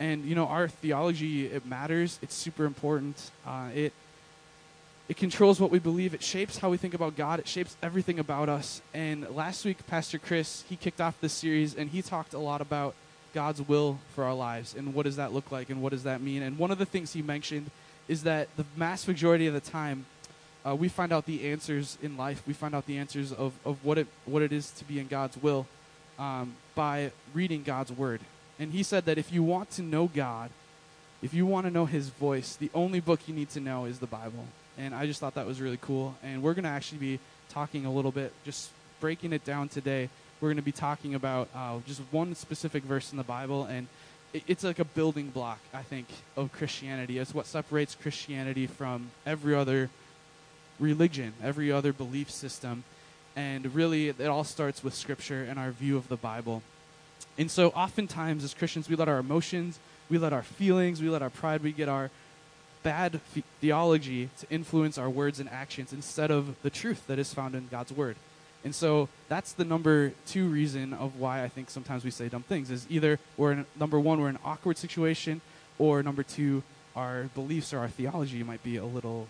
And 0.00 0.24
you 0.24 0.34
know, 0.34 0.48
our 0.48 0.66
theology 0.66 1.46
it 1.46 1.64
matters. 1.64 2.18
It's 2.22 2.34
super 2.34 2.64
important. 2.64 3.30
Uh, 3.46 3.68
it 3.72 3.92
it 5.10 5.16
controls 5.16 5.58
what 5.58 5.72
we 5.72 5.80
believe. 5.80 6.14
It 6.14 6.22
shapes 6.22 6.58
how 6.58 6.70
we 6.70 6.76
think 6.76 6.94
about 6.94 7.16
God. 7.16 7.40
It 7.40 7.48
shapes 7.48 7.76
everything 7.82 8.20
about 8.20 8.48
us. 8.48 8.80
And 8.94 9.28
last 9.34 9.64
week, 9.64 9.84
Pastor 9.88 10.18
Chris 10.18 10.62
he 10.68 10.76
kicked 10.76 11.00
off 11.00 11.20
this 11.20 11.32
series 11.32 11.74
and 11.74 11.90
he 11.90 12.00
talked 12.00 12.32
a 12.32 12.38
lot 12.38 12.60
about 12.60 12.94
God's 13.34 13.60
will 13.60 13.98
for 14.14 14.22
our 14.22 14.34
lives 14.34 14.72
and 14.72 14.94
what 14.94 15.06
does 15.06 15.16
that 15.16 15.32
look 15.32 15.50
like 15.50 15.68
and 15.68 15.82
what 15.82 15.90
does 15.90 16.04
that 16.04 16.20
mean. 16.20 16.42
And 16.42 16.56
one 16.58 16.70
of 16.70 16.78
the 16.78 16.86
things 16.86 17.12
he 17.12 17.22
mentioned 17.22 17.72
is 18.06 18.22
that 18.22 18.46
the 18.56 18.62
vast 18.62 19.08
majority 19.08 19.48
of 19.48 19.52
the 19.52 19.60
time 19.60 20.06
uh, 20.64 20.76
we 20.76 20.88
find 20.88 21.12
out 21.12 21.26
the 21.26 21.50
answers 21.50 21.98
in 22.00 22.16
life. 22.16 22.44
We 22.46 22.52
find 22.52 22.72
out 22.72 22.86
the 22.86 22.98
answers 22.98 23.32
of, 23.32 23.54
of 23.64 23.84
what 23.84 23.98
it 23.98 24.06
what 24.26 24.42
it 24.42 24.52
is 24.52 24.70
to 24.72 24.84
be 24.84 25.00
in 25.00 25.08
God's 25.08 25.36
will 25.38 25.66
um, 26.20 26.54
by 26.76 27.10
reading 27.34 27.64
God's 27.64 27.90
word. 27.90 28.20
And 28.60 28.72
he 28.72 28.84
said 28.84 29.06
that 29.06 29.18
if 29.18 29.32
you 29.32 29.42
want 29.42 29.70
to 29.72 29.82
know 29.82 30.06
God, 30.06 30.50
if 31.20 31.34
you 31.34 31.46
want 31.46 31.66
to 31.66 31.72
know 31.72 31.86
His 31.86 32.10
voice, 32.10 32.56
the 32.56 32.70
only 32.74 33.00
book 33.00 33.20
you 33.26 33.34
need 33.34 33.50
to 33.50 33.60
know 33.60 33.86
is 33.86 33.98
the 33.98 34.06
Bible. 34.06 34.46
And 34.78 34.94
I 34.94 35.06
just 35.06 35.20
thought 35.20 35.34
that 35.34 35.46
was 35.46 35.60
really 35.60 35.78
cool. 35.80 36.14
And 36.22 36.42
we're 36.42 36.54
going 36.54 36.64
to 36.64 36.70
actually 36.70 36.98
be 36.98 37.18
talking 37.50 37.86
a 37.86 37.92
little 37.92 38.12
bit, 38.12 38.32
just 38.44 38.70
breaking 39.00 39.32
it 39.32 39.44
down 39.44 39.68
today. 39.68 40.08
We're 40.40 40.48
going 40.48 40.56
to 40.56 40.62
be 40.62 40.72
talking 40.72 41.14
about 41.14 41.48
uh, 41.54 41.78
just 41.86 42.00
one 42.10 42.34
specific 42.34 42.82
verse 42.84 43.12
in 43.12 43.18
the 43.18 43.24
Bible, 43.24 43.64
and 43.64 43.88
it, 44.32 44.42
it's 44.46 44.64
like 44.64 44.78
a 44.78 44.84
building 44.84 45.28
block, 45.28 45.58
I 45.74 45.82
think, 45.82 46.06
of 46.36 46.52
Christianity. 46.52 47.18
It's 47.18 47.34
what 47.34 47.46
separates 47.46 47.94
Christianity 47.94 48.66
from 48.66 49.10
every 49.26 49.54
other 49.54 49.90
religion, 50.78 51.34
every 51.42 51.70
other 51.70 51.92
belief 51.92 52.30
system. 52.30 52.84
And 53.36 53.74
really, 53.74 54.08
it 54.08 54.20
all 54.22 54.44
starts 54.44 54.82
with 54.82 54.94
Scripture 54.94 55.46
and 55.48 55.58
our 55.58 55.70
view 55.70 55.96
of 55.96 56.08
the 56.08 56.16
Bible. 56.16 56.62
And 57.38 57.50
so, 57.50 57.68
oftentimes, 57.68 58.44
as 58.44 58.54
Christians, 58.54 58.88
we 58.88 58.96
let 58.96 59.08
our 59.08 59.18
emotions, 59.18 59.78
we 60.08 60.18
let 60.18 60.32
our 60.32 60.42
feelings, 60.42 61.00
we 61.00 61.10
let 61.10 61.22
our 61.22 61.30
pride, 61.30 61.62
we 61.62 61.72
get 61.72 61.88
our 61.88 62.10
bad 62.82 63.20
theology 63.60 64.30
to 64.38 64.46
influence 64.50 64.98
our 64.98 65.10
words 65.10 65.40
and 65.40 65.48
actions 65.48 65.92
instead 65.92 66.30
of 66.30 66.60
the 66.62 66.70
truth 66.70 67.06
that 67.06 67.18
is 67.18 67.34
found 67.34 67.54
in 67.54 67.68
God's 67.68 67.92
Word. 67.92 68.16
And 68.64 68.74
so 68.74 69.08
that's 69.28 69.52
the 69.52 69.64
number 69.64 70.12
two 70.26 70.48
reason 70.48 70.92
of 70.92 71.18
why 71.18 71.42
I 71.42 71.48
think 71.48 71.70
sometimes 71.70 72.04
we 72.04 72.10
say 72.10 72.28
dumb 72.28 72.42
things 72.42 72.70
is 72.70 72.86
either 72.90 73.18
we're 73.36 73.52
in 73.52 73.66
number 73.78 73.98
one, 73.98 74.20
we're 74.20 74.28
in 74.28 74.36
an 74.36 74.42
awkward 74.44 74.76
situation, 74.76 75.40
or 75.78 76.02
number 76.02 76.22
two, 76.22 76.62
our 76.94 77.24
beliefs 77.34 77.72
or 77.72 77.78
our 77.78 77.88
theology 77.88 78.42
might 78.42 78.62
be 78.62 78.76
a 78.76 78.84
little 78.84 79.28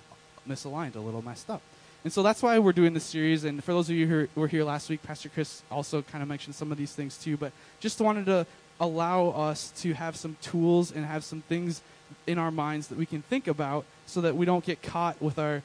misaligned, 0.49 0.97
a 0.97 1.01
little 1.01 1.23
messed 1.23 1.49
up. 1.49 1.63
And 2.03 2.13
so 2.13 2.23
that's 2.23 2.43
why 2.43 2.59
we're 2.59 2.73
doing 2.73 2.95
this 2.95 3.05
series. 3.05 3.45
And 3.45 3.63
for 3.63 3.73
those 3.73 3.91
of 3.91 3.95
you 3.95 4.07
who 4.07 4.29
were 4.35 4.49
here 4.49 4.65
last 4.65 4.89
week, 4.89 5.03
Pastor 5.03 5.29
Chris 5.29 5.63
also 5.71 6.03
kind 6.03 6.23
of 6.23 6.29
mentioned 6.29 6.55
some 6.55 6.73
of 6.73 6.79
these 6.79 6.93
things 6.93 7.19
too. 7.19 7.37
But 7.37 7.53
just 7.79 8.01
wanted 8.01 8.27
to 8.27 8.47
allow 8.81 9.29
us 9.29 9.71
to 9.83 9.93
have 9.93 10.17
some 10.17 10.37
tools 10.41 10.91
and 10.91 11.05
have 11.05 11.23
some 11.23 11.43
things 11.43 11.83
in 12.27 12.39
our 12.39 12.51
minds 12.51 12.89
that 12.89 12.99
we 12.99 13.07
can 13.07 13.23
think 13.23 13.47
about 13.47 13.85
so 14.07 14.21
that 14.21 14.37
we 14.37 14.47
don't 14.47 14.65
get 14.65 14.83
caught 14.83 15.21
with 15.21 15.39
our 15.39 15.63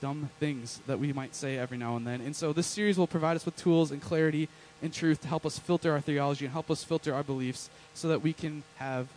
dumb 0.00 0.28
things 0.38 0.80
that 0.86 0.98
we 0.98 1.12
might 1.12 1.34
say 1.34 1.56
every 1.56 1.78
now 1.78 1.96
and 1.96 2.06
then. 2.06 2.20
And 2.20 2.36
so 2.36 2.52
this 2.52 2.66
series 2.66 2.98
will 2.98 3.06
provide 3.06 3.36
us 3.36 3.44
with 3.44 3.56
tools 3.56 3.90
and 3.90 4.00
clarity 4.02 4.48
and 4.82 4.92
truth 4.92 5.22
to 5.22 5.28
help 5.28 5.46
us 5.46 5.58
filter 5.58 5.92
our 5.92 6.00
theology 6.00 6.44
and 6.44 6.52
help 6.52 6.70
us 6.70 6.84
filter 6.84 7.14
our 7.14 7.22
beliefs 7.22 7.70
so 7.94 8.08
that 8.08 8.22
we 8.22 8.32
can 8.32 8.62
have 8.76 9.08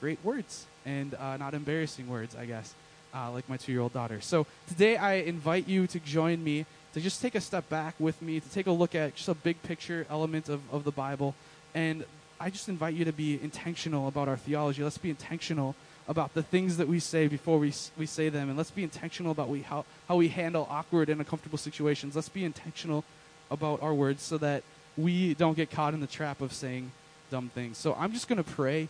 great 0.00 0.18
words 0.24 0.66
and 0.84 1.14
uh, 1.14 1.36
not 1.36 1.54
embarrassing 1.54 2.08
words, 2.08 2.34
I 2.34 2.46
guess 2.46 2.74
uh, 3.14 3.30
like 3.30 3.48
my 3.48 3.56
two 3.56 3.72
year 3.72 3.80
old 3.80 3.92
daughter. 3.92 4.20
So 4.20 4.46
today 4.68 4.96
I 4.96 5.14
invite 5.14 5.68
you 5.68 5.86
to 5.88 6.00
join 6.00 6.42
me 6.42 6.66
to 6.94 7.00
just 7.00 7.20
take 7.20 7.34
a 7.34 7.40
step 7.40 7.68
back 7.68 7.94
with 7.98 8.20
me, 8.22 8.40
to 8.40 8.48
take 8.50 8.66
a 8.66 8.72
look 8.72 8.94
at 8.94 9.14
just 9.14 9.28
a 9.28 9.34
big 9.34 9.62
picture 9.62 10.06
element 10.10 10.48
of, 10.48 10.60
of 10.72 10.84
the 10.84 10.90
Bible. 10.90 11.34
And 11.74 12.04
I 12.40 12.50
just 12.50 12.68
invite 12.68 12.94
you 12.94 13.04
to 13.04 13.12
be 13.12 13.40
intentional 13.42 14.08
about 14.08 14.28
our 14.28 14.36
theology. 14.36 14.82
Let's 14.82 14.98
be 14.98 15.10
intentional 15.10 15.74
about 16.08 16.34
the 16.34 16.42
things 16.42 16.78
that 16.78 16.88
we 16.88 16.98
say 16.98 17.28
before 17.28 17.58
we, 17.58 17.72
we 17.96 18.06
say 18.06 18.30
them. 18.30 18.48
And 18.48 18.56
let's 18.56 18.70
be 18.70 18.82
intentional 18.82 19.30
about 19.30 19.48
we, 19.48 19.62
how, 19.62 19.84
how 20.08 20.16
we 20.16 20.28
handle 20.28 20.66
awkward 20.70 21.10
and 21.10 21.20
uncomfortable 21.20 21.58
situations. 21.58 22.16
Let's 22.16 22.30
be 22.30 22.44
intentional 22.44 23.04
about 23.50 23.82
our 23.82 23.94
words 23.94 24.22
so 24.22 24.38
that 24.38 24.62
we 24.96 25.34
don't 25.34 25.54
get 25.54 25.70
caught 25.70 25.94
in 25.94 26.00
the 26.00 26.06
trap 26.06 26.40
of 26.40 26.52
saying 26.52 26.90
dumb 27.30 27.50
things. 27.54 27.78
So 27.78 27.94
I'm 27.94 28.12
just 28.12 28.26
going 28.26 28.42
to 28.42 28.50
pray 28.50 28.88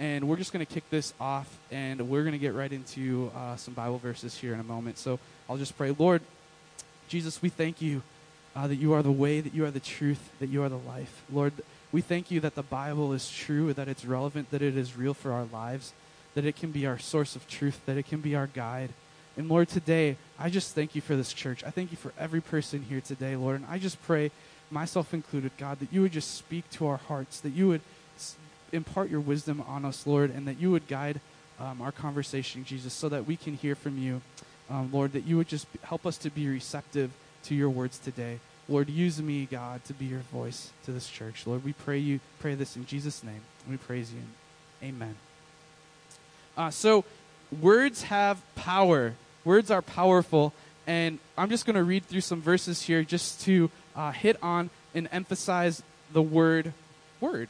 and 0.00 0.28
we're 0.28 0.36
just 0.36 0.52
going 0.52 0.64
to 0.64 0.72
kick 0.72 0.88
this 0.90 1.14
off, 1.20 1.58
and 1.70 2.08
we're 2.08 2.22
going 2.22 2.32
to 2.32 2.38
get 2.38 2.54
right 2.54 2.72
into 2.72 3.30
uh, 3.34 3.56
some 3.56 3.74
Bible 3.74 3.98
verses 3.98 4.36
here 4.36 4.52
in 4.52 4.60
a 4.60 4.64
moment. 4.64 4.98
So 4.98 5.20
I'll 5.48 5.56
just 5.56 5.76
pray. 5.76 5.94
Lord, 5.96 6.20
Jesus, 7.08 7.40
we 7.40 7.48
thank 7.48 7.80
you 7.80 8.02
uh, 8.56 8.66
that 8.66 8.76
you 8.76 8.92
are 8.92 9.02
the 9.02 9.12
way, 9.12 9.40
that 9.40 9.54
you 9.54 9.64
are 9.64 9.70
the 9.70 9.80
truth, 9.80 10.32
that 10.40 10.48
you 10.48 10.62
are 10.62 10.68
the 10.68 10.78
life. 10.78 11.22
Lord, 11.32 11.52
we 11.92 12.00
thank 12.00 12.30
you 12.30 12.40
that 12.40 12.56
the 12.56 12.62
Bible 12.62 13.12
is 13.12 13.30
true, 13.30 13.72
that 13.72 13.86
it's 13.86 14.04
relevant, 14.04 14.50
that 14.50 14.62
it 14.62 14.76
is 14.76 14.96
real 14.96 15.14
for 15.14 15.32
our 15.32 15.44
lives, 15.52 15.92
that 16.34 16.44
it 16.44 16.56
can 16.56 16.70
be 16.70 16.86
our 16.86 16.98
source 16.98 17.36
of 17.36 17.46
truth, 17.48 17.80
that 17.86 17.96
it 17.96 18.06
can 18.06 18.20
be 18.20 18.34
our 18.34 18.46
guide. 18.48 18.90
And 19.36 19.48
Lord, 19.48 19.68
today, 19.68 20.16
I 20.38 20.50
just 20.50 20.74
thank 20.74 20.94
you 20.94 21.00
for 21.00 21.16
this 21.16 21.32
church. 21.32 21.64
I 21.64 21.70
thank 21.70 21.90
you 21.90 21.96
for 21.96 22.12
every 22.18 22.40
person 22.40 22.84
here 22.88 23.00
today, 23.00 23.36
Lord. 23.36 23.56
And 23.56 23.66
I 23.68 23.78
just 23.78 24.00
pray, 24.02 24.30
myself 24.70 25.12
included, 25.12 25.52
God, 25.58 25.80
that 25.80 25.92
you 25.92 26.02
would 26.02 26.12
just 26.12 26.34
speak 26.34 26.68
to 26.72 26.86
our 26.86 26.96
hearts, 26.98 27.40
that 27.40 27.50
you 27.50 27.68
would 27.68 27.80
impart 28.72 29.10
your 29.10 29.20
wisdom 29.20 29.62
on 29.66 29.84
us, 29.84 30.06
Lord, 30.06 30.30
and 30.30 30.46
that 30.46 30.60
you 30.60 30.70
would 30.70 30.88
guide 30.88 31.20
um, 31.60 31.80
our 31.80 31.92
conversation, 31.92 32.64
Jesus, 32.64 32.92
so 32.92 33.08
that 33.08 33.26
we 33.26 33.36
can 33.36 33.54
hear 33.54 33.74
from 33.74 33.98
you. 33.98 34.20
Um, 34.70 34.90
Lord, 34.92 35.12
that 35.12 35.24
you 35.24 35.36
would 35.36 35.48
just 35.48 35.66
help 35.82 36.06
us 36.06 36.16
to 36.18 36.30
be 36.30 36.48
receptive 36.48 37.10
to 37.44 37.54
your 37.54 37.70
words 37.70 37.98
today. 37.98 38.40
Lord, 38.68 38.88
use 38.88 39.20
me, 39.20 39.46
God, 39.50 39.84
to 39.84 39.92
be 39.92 40.06
your 40.06 40.20
voice 40.32 40.70
to 40.84 40.92
this 40.92 41.08
church. 41.08 41.46
Lord, 41.46 41.64
we 41.64 41.74
pray 41.74 41.98
you 41.98 42.20
pray 42.40 42.54
this 42.54 42.76
in 42.76 42.86
Jesus' 42.86 43.22
name. 43.22 43.42
We 43.68 43.76
praise 43.76 44.10
you. 44.12 44.22
Amen. 44.82 45.16
Uh, 46.56 46.70
so, 46.70 47.04
words 47.60 48.04
have 48.04 48.40
power. 48.54 49.14
Words 49.44 49.70
are 49.70 49.82
powerful, 49.82 50.52
and 50.86 51.18
I'm 51.36 51.50
just 51.50 51.66
going 51.66 51.76
to 51.76 51.84
read 51.84 52.06
through 52.06 52.22
some 52.22 52.40
verses 52.40 52.82
here 52.82 53.04
just 53.04 53.42
to 53.42 53.70
uh, 53.94 54.12
hit 54.12 54.36
on 54.42 54.70
and 54.94 55.08
emphasize 55.12 55.82
the 56.12 56.22
word 56.22 56.72
word. 57.20 57.48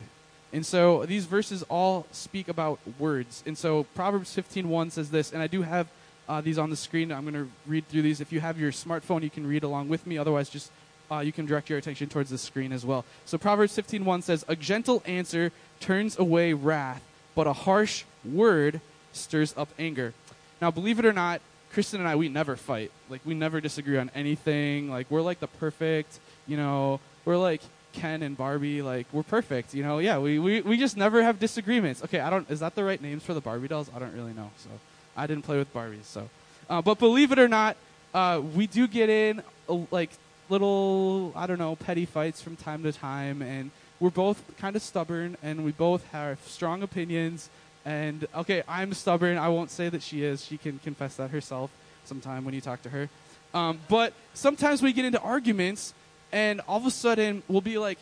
And 0.52 0.64
so 0.64 1.04
these 1.04 1.26
verses 1.26 1.64
all 1.64 2.06
speak 2.12 2.48
about 2.48 2.78
words. 2.98 3.42
And 3.44 3.58
so 3.58 3.84
Proverbs 3.94 4.34
15:1 4.34 4.92
says 4.92 5.10
this, 5.10 5.32
and 5.32 5.42
I 5.42 5.48
do 5.48 5.62
have 5.62 5.88
uh, 6.28 6.40
these 6.40 6.58
on 6.58 6.70
the 6.70 6.76
screen. 6.76 7.12
I'm 7.12 7.22
going 7.22 7.34
to 7.34 7.50
read 7.66 7.88
through 7.88 8.02
these. 8.02 8.20
If 8.20 8.32
you 8.32 8.40
have 8.40 8.58
your 8.58 8.72
smartphone, 8.72 9.22
you 9.22 9.30
can 9.30 9.46
read 9.46 9.64
along 9.64 9.88
with 9.88 10.06
me. 10.06 10.16
Otherwise, 10.16 10.48
just 10.48 10.70
uh, 11.10 11.18
you 11.18 11.32
can 11.32 11.44
direct 11.44 11.68
your 11.68 11.78
attention 11.78 12.08
towards 12.08 12.30
the 12.30 12.38
screen 12.38 12.72
as 12.72 12.86
well. 12.86 13.04
So 13.26 13.36
Proverbs 13.36 13.76
15:1 13.76 14.22
says, 14.22 14.44
"A 14.48 14.56
gentle 14.56 15.02
answer 15.06 15.50
turns 15.80 16.18
away 16.18 16.52
wrath, 16.52 17.02
but 17.34 17.46
a 17.46 17.52
harsh 17.52 18.04
word 18.24 18.80
stirs 19.14 19.54
up 19.56 19.68
anger." 19.78 20.12
Now, 20.60 20.70
believe 20.70 20.98
it 20.98 21.04
or 21.04 21.12
not, 21.12 21.40
Kristen 21.72 22.00
and 22.00 22.08
I, 22.08 22.14
we 22.16 22.28
never 22.28 22.56
fight. 22.56 22.92
Like, 23.10 23.20
we 23.24 23.34
never 23.34 23.60
disagree 23.60 23.98
on 23.98 24.10
anything. 24.14 24.90
Like, 24.90 25.10
we're 25.10 25.22
like 25.22 25.40
the 25.40 25.48
perfect, 25.48 26.20
you 26.46 26.56
know, 26.56 27.00
we're 27.24 27.36
like 27.36 27.60
Ken 27.92 28.22
and 28.22 28.36
Barbie. 28.36 28.80
Like, 28.80 29.06
we're 29.12 29.24
perfect, 29.24 29.74
you 29.74 29.82
know? 29.82 29.98
Yeah, 29.98 30.18
we, 30.18 30.38
we, 30.38 30.60
we 30.60 30.76
just 30.76 30.96
never 30.96 31.22
have 31.22 31.40
disagreements. 31.40 32.02
Okay, 32.04 32.20
I 32.20 32.30
don't, 32.30 32.48
is 32.48 32.60
that 32.60 32.76
the 32.76 32.84
right 32.84 33.02
names 33.02 33.24
for 33.24 33.34
the 33.34 33.40
Barbie 33.40 33.68
dolls? 33.68 33.90
I 33.94 33.98
don't 33.98 34.14
really 34.14 34.32
know. 34.32 34.50
So, 34.58 34.70
I 35.16 35.26
didn't 35.26 35.42
play 35.42 35.58
with 35.58 35.72
Barbies. 35.74 36.04
So, 36.04 36.30
uh, 36.70 36.80
but 36.80 36.98
believe 36.98 37.32
it 37.32 37.38
or 37.38 37.48
not, 37.48 37.76
uh, 38.14 38.40
we 38.54 38.68
do 38.68 38.86
get 38.86 39.10
in, 39.10 39.42
uh, 39.68 39.78
like, 39.90 40.10
little, 40.48 41.32
I 41.34 41.46
don't 41.48 41.58
know, 41.58 41.74
petty 41.74 42.06
fights 42.06 42.40
from 42.40 42.54
time 42.54 42.84
to 42.84 42.92
time. 42.92 43.42
And 43.42 43.72
we're 43.98 44.10
both 44.10 44.42
kind 44.58 44.76
of 44.76 44.82
stubborn 44.82 45.36
and 45.42 45.64
we 45.64 45.72
both 45.72 46.06
have 46.12 46.38
strong 46.46 46.82
opinions 46.82 47.48
and 47.84 48.26
okay, 48.34 48.62
I'm 48.68 48.94
stubborn. 48.94 49.38
I 49.38 49.48
won't 49.48 49.70
say 49.70 49.88
that 49.88 50.02
she 50.02 50.24
is. 50.24 50.44
She 50.44 50.56
can 50.56 50.78
confess 50.78 51.16
that 51.16 51.30
herself 51.30 51.70
sometime 52.04 52.44
when 52.44 52.54
you 52.54 52.60
talk 52.60 52.82
to 52.82 52.90
her. 52.90 53.08
Um, 53.52 53.80
but 53.88 54.12
sometimes 54.34 54.82
we 54.82 54.92
get 54.92 55.04
into 55.04 55.20
arguments, 55.20 55.94
and 56.32 56.60
all 56.66 56.78
of 56.78 56.86
a 56.86 56.90
sudden 56.90 57.42
we'll 57.48 57.60
be 57.60 57.78
like, 57.78 57.98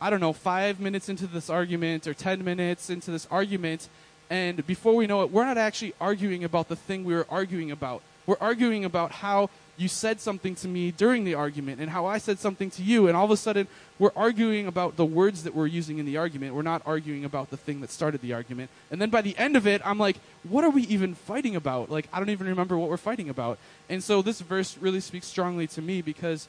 I 0.00 0.10
don't 0.10 0.20
know, 0.20 0.32
five 0.32 0.80
minutes 0.80 1.08
into 1.08 1.26
this 1.26 1.48
argument 1.48 2.06
or 2.06 2.14
10 2.14 2.44
minutes 2.44 2.90
into 2.90 3.10
this 3.10 3.26
argument, 3.30 3.88
and 4.28 4.66
before 4.66 4.94
we 4.94 5.06
know 5.06 5.22
it, 5.22 5.30
we're 5.30 5.44
not 5.44 5.58
actually 5.58 5.94
arguing 6.00 6.44
about 6.44 6.68
the 6.68 6.76
thing 6.76 7.04
we 7.04 7.14
were 7.14 7.26
arguing 7.30 7.70
about. 7.70 8.02
We're 8.26 8.36
arguing 8.40 8.84
about 8.84 9.12
how 9.12 9.50
you 9.76 9.88
said 9.88 10.20
something 10.20 10.54
to 10.56 10.68
me 10.68 10.90
during 10.90 11.24
the 11.24 11.34
argument 11.34 11.80
and 11.80 11.90
how 11.90 12.06
I 12.06 12.18
said 12.18 12.38
something 12.38 12.70
to 12.70 12.82
you, 12.82 13.08
and 13.08 13.16
all 13.16 13.24
of 13.24 13.30
a 13.30 13.36
sudden 13.36 13.66
we're 13.98 14.12
arguing 14.16 14.66
about 14.66 14.96
the 14.96 15.04
words 15.04 15.42
that 15.44 15.54
we're 15.54 15.66
using 15.66 15.98
in 15.98 16.06
the 16.06 16.16
argument. 16.16 16.54
We're 16.54 16.62
not 16.62 16.82
arguing 16.86 17.24
about 17.24 17.50
the 17.50 17.56
thing 17.56 17.80
that 17.80 17.90
started 17.90 18.20
the 18.20 18.32
argument. 18.32 18.70
And 18.90 19.00
then 19.00 19.10
by 19.10 19.22
the 19.22 19.36
end 19.36 19.56
of 19.56 19.66
it, 19.66 19.80
I'm 19.84 19.98
like, 19.98 20.16
what 20.48 20.64
are 20.64 20.70
we 20.70 20.82
even 20.82 21.14
fighting 21.14 21.56
about? 21.56 21.90
Like, 21.90 22.08
I 22.12 22.18
don't 22.18 22.30
even 22.30 22.46
remember 22.46 22.76
what 22.76 22.88
we're 22.88 22.96
fighting 22.96 23.28
about. 23.28 23.58
And 23.88 24.02
so 24.02 24.22
this 24.22 24.40
verse 24.40 24.76
really 24.78 25.00
speaks 25.00 25.26
strongly 25.26 25.66
to 25.68 25.82
me 25.82 26.02
because 26.02 26.48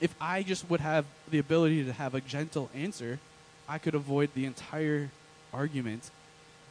if 0.00 0.14
I 0.20 0.42
just 0.42 0.68
would 0.68 0.80
have 0.80 1.04
the 1.30 1.38
ability 1.38 1.84
to 1.84 1.92
have 1.92 2.14
a 2.14 2.20
gentle 2.20 2.70
answer, 2.74 3.18
I 3.68 3.78
could 3.78 3.94
avoid 3.94 4.30
the 4.34 4.44
entire 4.46 5.10
argument 5.52 6.10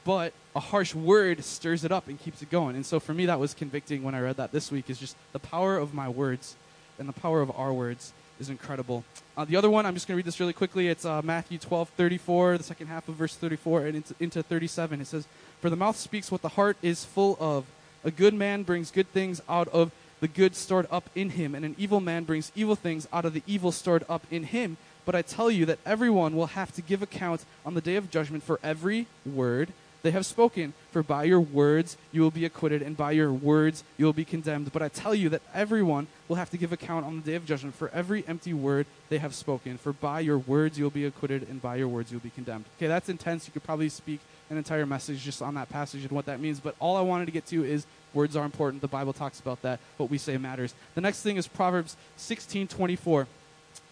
but 0.04 0.34
a 0.56 0.60
harsh 0.60 0.94
word 0.94 1.44
stirs 1.44 1.84
it 1.84 1.92
up 1.92 2.08
and 2.08 2.20
keeps 2.20 2.42
it 2.42 2.50
going. 2.50 2.76
And 2.76 2.86
so 2.86 3.00
for 3.00 3.14
me, 3.14 3.26
that 3.28 3.40
was 3.40 3.54
convicting 3.54 4.04
when 4.04 4.16
I 4.16 4.20
read 4.20 4.38
that 4.38 4.52
this 4.52 4.72
week. 4.72 4.90
Is 4.90 5.00
just 5.00 5.16
the 5.32 5.40
power 5.40 5.78
of 5.78 5.94
my 5.94 6.10
words 6.10 6.56
and 7.00 7.08
the 7.08 7.14
power 7.14 7.42
of 7.42 7.52
our 7.58 7.74
words 7.74 8.14
is 8.40 8.50
incredible. 8.50 9.04
Uh, 9.38 9.46
the 9.46 9.56
other 9.56 9.70
one, 9.70 9.86
I'm 9.86 9.94
just 9.94 10.08
going 10.08 10.16
to 10.16 10.18
read 10.18 10.26
this 10.26 10.40
really 10.40 10.54
quickly. 10.54 10.88
It's 10.88 11.06
uh, 11.06 11.22
Matthew 11.22 11.58
12, 11.58 11.90
34, 11.90 12.58
the 12.58 12.64
second 12.64 12.88
half 12.88 13.08
of 13.08 13.16
verse 13.16 13.36
34, 13.36 13.86
and 13.86 13.96
into, 13.98 14.16
into 14.20 14.44
37. 14.44 15.02
It 15.02 15.08
says, 15.08 15.28
For 15.62 15.70
the 15.70 15.76
mouth 15.76 15.96
speaks 15.96 16.32
what 16.32 16.42
the 16.42 16.50
heart 16.50 16.78
is 16.82 17.06
full 17.06 17.38
of. 17.40 17.66
A 18.04 18.12
good 18.12 18.34
man 18.34 18.64
brings 18.64 18.92
good 18.92 19.08
things 19.12 19.42
out 19.48 19.68
of 19.70 19.92
the 20.20 20.28
good 20.28 20.56
stored 20.56 20.88
up 20.92 21.10
in 21.16 21.32
him, 21.32 21.56
and 21.56 21.66
an 21.66 21.76
evil 21.78 22.00
man 22.00 22.24
brings 22.24 22.52
evil 22.56 22.76
things 22.76 23.08
out 23.14 23.26
of 23.26 23.34
the 23.34 23.44
evil 23.48 23.72
stored 23.72 24.04
up 24.10 24.26
in 24.30 24.44
him. 24.44 24.78
But 25.06 25.16
I 25.16 25.22
tell 25.22 25.50
you 25.50 25.66
that 25.66 25.80
everyone 25.86 26.36
will 26.36 26.48
have 26.48 26.72
to 26.74 26.82
give 26.82 27.02
account 27.02 27.46
on 27.66 27.74
the 27.74 27.82
day 27.82 27.96
of 27.96 28.12
judgment 28.12 28.44
for 28.44 28.60
every 28.64 29.08
word 29.26 29.74
they 30.04 30.12
have 30.12 30.26
spoken, 30.26 30.74
for 30.92 31.04
by 31.04 31.26
your 31.26 31.40
words 31.40 31.96
you 32.12 32.22
will 32.22 32.32
be 32.32 32.46
acquitted, 32.46 32.82
and 32.82 32.98
by 32.98 33.12
your 33.12 33.32
words 33.32 33.84
you 33.98 34.06
will 34.06 34.14
be 34.14 34.26
condemned. 34.26 34.72
But 34.74 34.82
I 34.82 34.90
tell 34.90 35.14
you 35.14 35.30
that 35.30 35.42
everyone 35.54 36.08
will 36.28 36.38
have 36.38 36.50
to 36.52 36.58
give 36.58 36.74
account 36.74 37.06
on 37.06 37.18
the 37.18 37.22
day 37.22 37.36
of 37.36 37.46
judgment 37.46 37.76
for 37.76 37.90
every 37.90 38.26
empty 38.28 38.54
word 38.54 38.88
they 39.10 39.20
have 39.20 39.36
spoken. 39.36 39.78
For 39.78 39.94
by 39.94 40.22
your 40.22 40.40
words 40.40 40.78
you 40.78 40.84
will 40.84 40.92
be 40.92 41.06
acquitted, 41.06 41.48
and 41.48 41.62
by 41.62 41.76
your 41.76 41.88
words 41.88 42.12
you 42.12 42.18
will 42.18 42.24
be 42.24 42.32
condemned. 42.32 42.66
Okay, 42.78 42.88
that's 42.88 43.10
intense. 43.10 43.48
You 43.48 43.54
could 43.54 43.64
probably 43.64 43.90
speak 43.90 44.20
an 44.50 44.58
entire 44.58 44.86
message 44.86 45.22
just 45.22 45.42
on 45.42 45.54
that 45.56 45.70
passage 45.70 46.04
and 46.04 46.12
what 46.12 46.26
that 46.26 46.40
means. 46.40 46.60
But 46.60 46.76
all 46.80 46.98
I 46.98 47.02
wanted 47.02 47.26
to 47.26 47.32
get 47.32 47.46
to 47.48 47.64
is 47.64 47.86
words 48.14 48.36
are 48.36 48.46
important. 48.46 48.82
The 48.82 48.88
Bible 48.88 49.14
talks 49.14 49.40
about 49.40 49.62
that. 49.62 49.80
What 49.98 50.10
we 50.10 50.18
say 50.18 50.38
matters. 50.38 50.74
The 50.96 51.02
next 51.02 51.22
thing 51.22 51.38
is 51.38 51.48
Proverbs 51.48 51.96
16:24. 52.18 53.28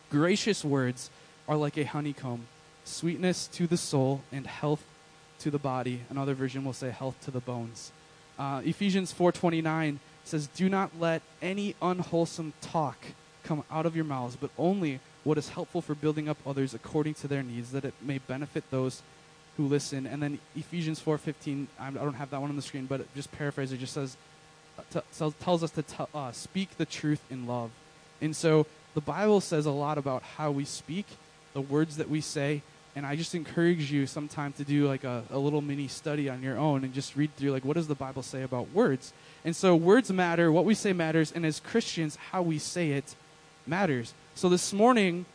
Gracious 0.09 0.65
words 0.65 1.11
are 1.47 1.55
like 1.55 1.77
a 1.77 1.83
honeycomb, 1.83 2.47
sweetness 2.83 3.47
to 3.47 3.67
the 3.67 3.77
soul 3.77 4.21
and 4.31 4.47
health 4.47 4.83
to 5.39 5.51
the 5.51 5.59
body. 5.59 6.01
Another 6.09 6.33
version 6.33 6.63
will 6.63 6.73
say 6.73 6.89
health 6.89 7.15
to 7.25 7.31
the 7.31 7.39
bones. 7.39 7.91
Uh, 8.37 8.61
Ephesians 8.63 9.11
4:29 9.11 9.99
says, 10.23 10.47
"Do 10.47 10.69
not 10.69 10.99
let 10.99 11.21
any 11.41 11.75
unwholesome 11.81 12.53
talk 12.61 12.97
come 13.43 13.63
out 13.71 13.85
of 13.85 13.95
your 13.95 14.05
mouths, 14.05 14.37
but 14.39 14.51
only 14.57 14.99
what 15.23 15.37
is 15.37 15.49
helpful 15.49 15.81
for 15.81 15.95
building 15.95 16.29
up 16.29 16.37
others 16.45 16.73
according 16.73 17.15
to 17.15 17.27
their 17.27 17.43
needs, 17.43 17.71
that 17.71 17.83
it 17.83 17.93
may 18.01 18.19
benefit 18.19 18.69
those 18.71 19.01
who 19.57 19.67
listen." 19.67 20.05
And 20.05 20.23
then 20.23 20.39
Ephesians 20.55 20.99
4:15, 20.99 21.67
I 21.79 21.89
don't 21.91 22.13
have 22.13 22.29
that 22.29 22.39
one 22.39 22.49
on 22.49 22.55
the 22.55 22.61
screen, 22.61 22.85
but 22.85 23.13
just 23.15 23.31
paraphrase 23.31 23.71
it 23.71 23.77
just 23.77 23.93
says, 23.93 24.15
uh, 24.77 25.01
t- 25.17 25.33
tells 25.41 25.63
us 25.63 25.71
to 25.71 25.81
t- 25.81 26.05
uh, 26.13 26.31
speak 26.31 26.77
the 26.77 26.85
truth 26.85 27.21
in 27.29 27.45
love. 27.45 27.71
And 28.21 28.35
so 28.35 28.67
the 28.93 29.01
Bible 29.01 29.41
says 29.41 29.65
a 29.65 29.71
lot 29.71 29.97
about 29.97 30.23
how 30.37 30.51
we 30.51 30.65
speak, 30.65 31.05
the 31.53 31.61
words 31.61 31.97
that 31.97 32.09
we 32.09 32.21
say, 32.21 32.61
and 32.95 33.05
I 33.05 33.15
just 33.15 33.35
encourage 33.35 33.91
you 33.91 34.07
sometime 34.07 34.53
to 34.53 34.63
do 34.63 34.87
like 34.87 35.03
a, 35.03 35.23
a 35.29 35.37
little 35.37 35.61
mini 35.61 35.87
study 35.87 36.29
on 36.29 36.41
your 36.41 36.57
own 36.57 36.83
and 36.83 36.93
just 36.93 37.15
read 37.15 37.35
through 37.35 37.51
like 37.51 37.63
what 37.63 37.75
does 37.75 37.87
the 37.87 37.95
Bible 37.95 38.23
say 38.23 38.41
about 38.41 38.71
words. 38.71 39.13
And 39.45 39.55
so 39.55 39.75
words 39.75 40.11
matter, 40.11 40.51
what 40.51 40.65
we 40.65 40.73
say 40.73 40.93
matters, 40.93 41.31
and 41.31 41.45
as 41.45 41.59
Christians, 41.59 42.17
how 42.31 42.41
we 42.41 42.57
say 42.57 42.91
it 42.91 43.15
matters. 43.65 44.13
So 44.35 44.49
this 44.49 44.73
morning, 44.73 45.25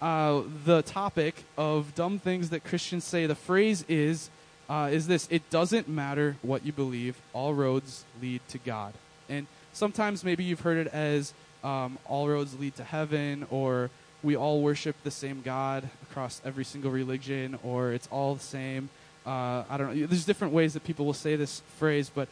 uh, 0.00 0.42
the 0.64 0.82
topic 0.82 1.44
of 1.58 1.94
dumb 1.94 2.18
things 2.18 2.50
that 2.50 2.64
Christians 2.64 3.04
say, 3.04 3.26
the 3.26 3.34
phrase 3.34 3.84
is, 3.88 4.30
uh, 4.68 4.88
is 4.92 5.06
this: 5.06 5.28
It 5.30 5.48
doesn't 5.50 5.88
matter 5.88 6.36
what 6.42 6.64
you 6.64 6.72
believe; 6.72 7.20
all 7.32 7.52
roads 7.52 8.04
lead 8.22 8.40
to 8.48 8.58
God. 8.58 8.94
And 9.28 9.46
sometimes 9.72 10.24
maybe 10.24 10.44
you've 10.44 10.60
heard 10.60 10.86
it 10.86 10.92
as 10.92 11.34
um, 11.62 11.98
all 12.06 12.28
roads 12.28 12.58
lead 12.58 12.76
to 12.76 12.84
heaven, 12.84 13.46
or 13.50 13.90
we 14.22 14.36
all 14.36 14.60
worship 14.60 14.96
the 15.02 15.10
same 15.10 15.42
God 15.42 15.88
across 16.02 16.40
every 16.44 16.64
single 16.64 16.90
religion, 16.90 17.58
or 17.62 17.92
it's 17.92 18.08
all 18.10 18.34
the 18.34 18.42
same. 18.42 18.90
Uh, 19.26 19.64
I 19.68 19.76
don't 19.76 19.94
know. 19.94 20.06
There's 20.06 20.24
different 20.24 20.52
ways 20.52 20.74
that 20.74 20.84
people 20.84 21.06
will 21.06 21.14
say 21.14 21.36
this 21.36 21.62
phrase, 21.78 22.10
but 22.12 22.28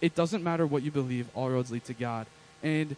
it 0.00 0.14
doesn't 0.14 0.42
matter 0.42 0.66
what 0.66 0.82
you 0.82 0.90
believe, 0.90 1.28
all 1.34 1.50
roads 1.50 1.70
lead 1.70 1.84
to 1.84 1.94
God. 1.94 2.26
And 2.62 2.96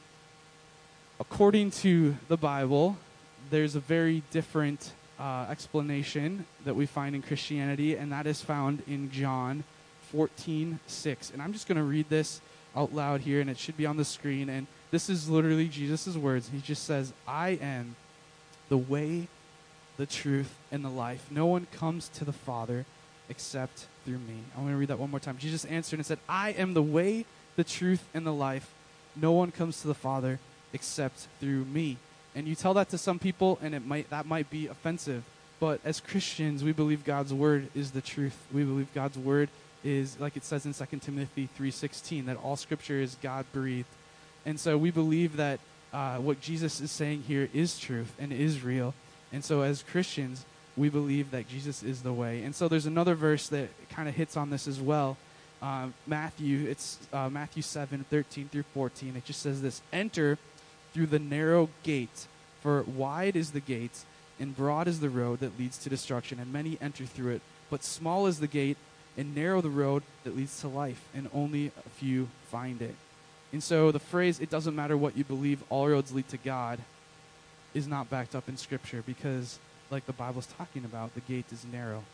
according 1.21 1.71
to 1.83 2.17
the 2.29 2.37
Bible, 2.37 2.97
there's 3.51 3.75
a 3.75 3.81
very 3.81 4.23
different 4.31 4.93
uh, 5.19 5.47
explanation 5.51 6.47
that 6.65 6.75
we 6.75 6.87
find 6.87 7.15
in 7.15 7.23
Christianity, 7.23 7.97
and 7.97 8.11
that 8.13 8.27
is 8.27 8.43
found 8.43 8.83
in 8.87 9.11
John 9.11 9.65
14 10.11 10.81
6. 10.87 11.31
And 11.31 11.41
I'm 11.41 11.53
just 11.53 11.69
going 11.69 11.79
to 11.79 11.85
read 11.85 12.09
this 12.09 12.41
out 12.75 12.95
loud 12.95 13.21
here, 13.21 13.41
and 13.41 13.51
it 13.51 13.59
should 13.59 13.77
be 13.77 13.87
on 13.87 13.97
the 13.97 14.05
screen. 14.05 14.49
And 14.49 14.67
this 14.91 15.09
is 15.09 15.29
literally 15.29 15.69
Jesus' 15.69 16.17
words. 16.17 16.51
He 16.53 16.61
just 16.61 16.85
says, 16.85 17.13
I 17.27 17.51
am 17.63 17.97
the 18.73 18.79
way, 18.79 19.29
the 19.99 20.07
truth, 20.07 20.55
and 20.71 20.83
the 20.83 20.89
life. 20.89 21.27
No 21.31 21.45
one 21.45 21.67
comes 21.73 22.09
to 22.15 22.25
the 22.25 22.33
Father 22.33 22.87
except 23.29 23.87
through 24.07 24.17
me. 24.17 24.39
I 24.57 24.61
want 24.61 24.73
to 24.73 24.79
read 24.79 24.89
that 24.89 24.99
one 24.99 25.11
more 25.11 25.21
time. 25.21 25.37
Jesus 25.37 25.67
answered 25.67 25.99
and 25.99 26.07
said, 26.07 26.19
I 26.27 26.53
am 26.53 26.73
the 26.73 26.83
way, 26.83 27.27
the 27.57 27.65
truth, 27.65 28.03
and 28.15 28.27
the 28.27 28.33
life. 28.33 28.73
No 29.15 29.33
one 29.33 29.51
comes 29.51 29.83
to 29.83 29.89
the 29.89 29.95
Father 29.95 30.39
except 30.73 31.27
through 31.39 31.67
me. 31.67 31.99
And 32.35 32.49
you 32.49 32.55
tell 32.55 32.73
that 32.73 32.89
to 32.89 32.97
some 32.97 33.19
people, 33.19 33.59
and 33.61 33.75
it 33.75 33.85
might 33.87 34.09
that 34.09 34.25
might 34.25 34.49
be 34.49 34.69
offensive. 34.69 35.23
But 35.61 35.83
as 35.85 36.01
Christians, 36.01 36.65
we 36.65 36.73
believe 36.73 37.05
God's 37.05 37.35
word 37.35 37.69
is 37.75 37.91
the 37.91 38.01
truth. 38.01 38.39
We 38.55 38.65
believe 38.65 38.89
God's 38.95 39.19
word 39.19 39.51
is, 39.85 40.19
like 40.19 40.39
it 40.39 40.45
says 40.45 40.65
in 40.65 40.73
2 40.73 40.99
Timothy 40.99 41.51
3.16, 41.59 42.25
that 42.25 42.39
all 42.39 42.57
scripture 42.57 43.03
is 43.03 43.19
God-breathed. 43.23 43.85
And 44.47 44.59
so 44.59 44.79
we 44.79 44.91
believe 44.91 45.37
that 45.37 45.61
uh, 45.93 46.17
what 46.17 46.41
Jesus 46.41 46.81
is 46.81 46.91
saying 46.91 47.25
here 47.27 47.49
is 47.53 47.79
truth 47.79 48.13
and 48.19 48.33
is 48.33 48.63
real. 48.63 48.95
And 49.33 49.45
so, 49.45 49.63
as 49.63 49.83
Christians, 49.83 50.45
we 50.77 50.89
believe 50.89 51.31
that 51.31 51.49
Jesus 51.49 51.83
is 51.83 52.03
the 52.03 52.13
way. 52.13 52.43
And 52.43 52.55
so, 52.55 52.69
there's 52.69 52.87
another 52.87 53.15
verse 53.15 53.49
that 53.49 53.69
kind 53.91 54.09
of 54.09 54.15
hits 54.15 54.37
on 54.37 54.51
this 54.51 54.67
as 54.67 54.81
well. 54.81 55.17
Uh, 55.61 55.89
Matthew, 56.07 56.69
it's 56.69 56.99
uh, 57.13 57.29
Matthew 57.29 57.63
7, 57.63 58.05
13 58.11 58.49
through 58.49 58.65
14. 58.75 59.17
It 59.17 59.25
just 59.25 59.41
says 59.41 59.63
this 59.63 59.81
Enter 59.93 60.39
through 60.93 61.07
the 61.07 61.19
narrow 61.19 61.69
gate, 61.83 62.27
for 62.61 62.83
wide 62.83 63.37
is 63.37 63.53
the 63.53 63.61
gate, 63.61 64.05
and 64.41 64.57
broad 64.57 64.89
is 64.89 65.01
the 65.01 65.09
road 65.11 65.41
that 65.41 65.59
leads 65.59 65.79
to 65.79 65.89
destruction, 65.89 66.41
and 66.41 66.53
many 66.53 66.79
enter 66.81 67.05
through 67.05 67.33
it. 67.33 67.43
But 67.71 67.85
small 67.85 68.27
is 68.27 68.41
the 68.41 68.47
gate, 68.47 68.77
and 69.17 69.35
narrow 69.35 69.61
the 69.61 69.71
road 69.71 70.03
that 70.25 70.37
leads 70.37 70.61
to 70.61 70.69
life, 70.69 71.03
and 71.15 71.31
only 71.33 71.67
a 71.69 71.89
few 71.91 72.29
find 72.51 72.83
it. 72.83 72.95
And 73.53 73.63
so 73.63 73.93
the 73.93 73.99
phrase, 73.99 74.41
it 74.41 74.51
doesn't 74.51 74.75
matter 74.75 74.97
what 74.97 75.17
you 75.17 75.25
believe, 75.25 75.63
all 75.69 75.89
roads 75.89 76.13
lead 76.13 76.29
to 76.29 76.39
God, 76.39 76.79
is 77.75 77.87
not 77.87 78.11
backed 78.11 78.35
up 78.35 78.49
in 78.49 78.57
Scripture 78.57 79.03
because, 79.07 79.59
like 79.91 80.07
the 80.07 80.13
Bible's 80.13 80.47
talking 80.47 80.85
about, 80.85 81.15
the 81.15 81.21
gate 81.21 81.47
is 81.53 81.65
narrow. 81.71 82.05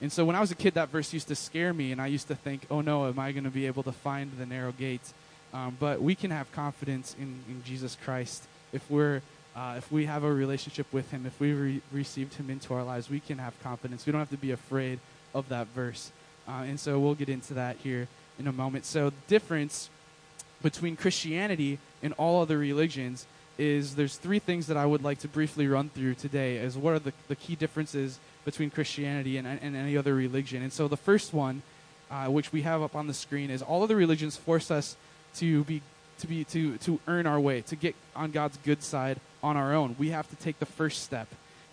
And 0.00 0.10
so 0.10 0.24
when 0.24 0.36
I 0.36 0.40
was 0.40 0.50
a 0.50 0.54
kid, 0.54 0.74
that 0.74 0.88
verse 0.88 1.12
used 1.12 1.28
to 1.28 1.36
scare 1.36 1.74
me, 1.74 1.92
and 1.92 2.00
I 2.00 2.06
used 2.06 2.28
to 2.28 2.34
think, 2.34 2.62
oh 2.70 2.80
no, 2.80 3.06
am 3.06 3.18
I 3.18 3.32
going 3.32 3.44
to 3.44 3.50
be 3.50 3.66
able 3.66 3.82
to 3.82 3.92
find 3.92 4.32
the 4.38 4.46
narrow 4.46 4.72
gate? 4.72 5.12
Um, 5.52 5.76
but 5.78 6.00
we 6.00 6.14
can 6.14 6.30
have 6.30 6.50
confidence 6.52 7.14
in, 7.18 7.40
in 7.48 7.62
Jesus 7.64 7.96
Christ 8.02 8.44
if 8.72 8.88
we're 8.90 9.20
uh, 9.56 9.74
if 9.76 9.90
we 9.90 10.06
have 10.06 10.22
a 10.22 10.32
relationship 10.32 10.86
with 10.92 11.10
Him, 11.10 11.26
if 11.26 11.38
we 11.40 11.52
re- 11.52 11.82
received 11.90 12.34
Him 12.34 12.50
into 12.50 12.72
our 12.72 12.84
lives, 12.84 13.10
we 13.10 13.18
can 13.18 13.38
have 13.38 13.60
confidence. 13.62 14.06
We 14.06 14.12
don't 14.12 14.20
have 14.20 14.30
to 14.30 14.36
be 14.36 14.52
afraid 14.52 15.00
of 15.34 15.48
that 15.48 15.66
verse. 15.68 16.12
Uh, 16.46 16.62
and 16.62 16.78
so 16.78 17.00
we'll 17.00 17.16
get 17.16 17.28
into 17.28 17.54
that 17.54 17.76
here 17.82 18.06
in 18.38 18.46
a 18.46 18.52
moment. 18.52 18.84
So, 18.86 19.12
difference 19.26 19.90
between 20.62 20.96
Christianity 20.96 21.78
and 22.02 22.12
all 22.14 22.42
other 22.42 22.58
religions 22.58 23.26
is 23.58 23.94
there's 23.94 24.16
three 24.16 24.38
things 24.38 24.68
that 24.68 24.76
I 24.76 24.86
would 24.86 25.04
like 25.04 25.18
to 25.20 25.28
briefly 25.28 25.68
run 25.68 25.90
through 25.90 26.14
today 26.14 26.58
as 26.58 26.78
what 26.78 26.94
are 26.94 26.98
the, 26.98 27.12
the 27.28 27.36
key 27.36 27.56
differences 27.56 28.18
between 28.44 28.70
Christianity 28.70 29.36
and, 29.36 29.46
and 29.46 29.76
any 29.76 29.96
other 29.96 30.14
religion. 30.14 30.62
And 30.62 30.72
so 30.72 30.88
the 30.88 30.96
first 30.96 31.34
one, 31.34 31.62
uh, 32.10 32.26
which 32.26 32.52
we 32.52 32.62
have 32.62 32.80
up 32.82 32.96
on 32.96 33.06
the 33.06 33.14
screen, 33.14 33.50
is 33.50 33.60
all 33.60 33.82
of 33.82 33.88
the 33.88 33.96
religions 33.96 34.36
force 34.36 34.70
us 34.70 34.96
to 35.36 35.64
be 35.64 35.82
to 36.20 36.26
be 36.26 36.44
to 36.44 36.76
to 36.78 37.00
earn 37.06 37.26
our 37.26 37.40
way, 37.40 37.62
to 37.62 37.76
get 37.76 37.94
on 38.16 38.30
God's 38.30 38.58
good 38.58 38.82
side 38.82 39.20
on 39.42 39.56
our 39.56 39.74
own. 39.74 39.94
We 39.98 40.10
have 40.10 40.28
to 40.30 40.36
take 40.36 40.58
the 40.58 40.66
first 40.66 41.02
step. 41.02 41.28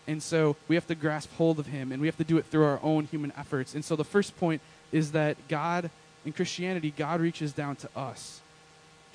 And 0.07 0.23
so 0.23 0.55
we 0.67 0.75
have 0.75 0.87
to 0.87 0.95
grasp 0.95 1.33
hold 1.35 1.59
of 1.59 1.67
him 1.67 1.91
and 1.91 1.99
we 2.01 2.07
have 2.07 2.17
to 2.17 2.23
do 2.23 2.37
it 2.37 2.45
through 2.45 2.63
our 2.63 2.79
own 2.81 3.05
human 3.05 3.33
efforts. 3.37 3.75
And 3.75 3.83
so 3.83 3.97
the 3.97 4.05
first 4.05 4.37
point 4.37 4.61
is 4.91 5.11
that 5.11 5.35
God 5.49 5.89
in 6.25 6.33
Christianity, 6.33 6.93
God 6.95 7.21
reaches 7.21 7.53
down 7.53 7.77
to 7.77 7.89
us. 7.95 8.41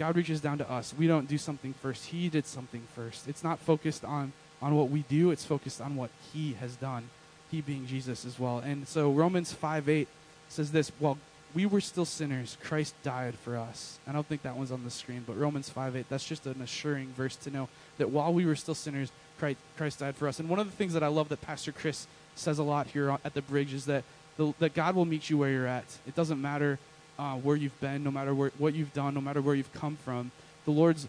God 0.02 0.16
reaches 0.16 0.40
down 0.40 0.58
to 0.58 0.68
us. 0.68 0.92
We 0.98 1.06
don't 1.06 1.28
do 1.28 1.38
something 1.38 1.74
first. 1.74 2.06
He 2.06 2.28
did 2.28 2.44
something 2.44 2.82
first. 2.96 3.28
It's 3.28 3.44
not 3.44 3.60
focused 3.60 4.04
on 4.04 4.32
on 4.60 4.74
what 4.74 4.90
we 4.90 5.02
do, 5.02 5.30
it's 5.30 5.44
focused 5.44 5.80
on 5.80 5.94
what 5.94 6.10
he 6.32 6.54
has 6.54 6.74
done. 6.74 7.08
He 7.52 7.60
being 7.60 7.86
Jesus 7.86 8.24
as 8.24 8.36
well. 8.36 8.58
And 8.58 8.88
so 8.88 9.12
Romans 9.12 9.52
5 9.52 9.88
8 9.88 10.08
says 10.48 10.72
this, 10.72 10.90
well, 10.98 11.18
we 11.54 11.66
were 11.66 11.80
still 11.80 12.04
sinners. 12.04 12.56
Christ 12.64 12.96
died 13.04 13.36
for 13.36 13.56
us. 13.56 14.00
I 14.04 14.10
don't 14.10 14.26
think 14.26 14.42
that 14.42 14.56
one's 14.56 14.72
on 14.72 14.82
the 14.82 14.90
screen, 14.90 15.22
but 15.24 15.38
Romans 15.38 15.68
5 15.68 15.94
8, 15.94 16.06
that's 16.08 16.26
just 16.26 16.46
an 16.46 16.60
assuring 16.60 17.12
verse 17.16 17.36
to 17.36 17.50
know 17.50 17.68
that 17.98 18.10
while 18.10 18.34
we 18.34 18.44
were 18.44 18.56
still 18.56 18.74
sinners, 18.74 19.12
Christ, 19.38 19.58
Christ 19.76 20.00
died 20.00 20.16
for 20.16 20.26
us. 20.26 20.40
And 20.40 20.48
one 20.48 20.58
of 20.58 20.66
the 20.66 20.76
things 20.76 20.94
that 20.94 21.04
I 21.04 21.08
love 21.08 21.28
that 21.28 21.42
Pastor 21.42 21.70
Chris 21.70 22.08
says 22.34 22.58
a 22.58 22.64
lot 22.64 22.88
here 22.88 23.16
at 23.24 23.34
the 23.34 23.42
bridge 23.42 23.72
is 23.72 23.84
that, 23.84 24.02
the, 24.36 24.52
that 24.58 24.74
God 24.74 24.96
will 24.96 25.04
meet 25.04 25.30
you 25.30 25.38
where 25.38 25.50
you're 25.50 25.68
at. 25.68 25.86
It 26.08 26.16
doesn't 26.16 26.42
matter 26.42 26.80
uh, 27.18 27.34
where 27.36 27.56
you've 27.56 27.78
been, 27.80 28.02
no 28.04 28.10
matter 28.10 28.34
where, 28.34 28.52
what 28.58 28.74
you've 28.74 28.92
done, 28.92 29.14
no 29.14 29.20
matter 29.20 29.40
where 29.40 29.54
you've 29.54 29.72
come 29.72 29.96
from. 29.96 30.30
The 30.64 30.70
Lord's 30.70 31.08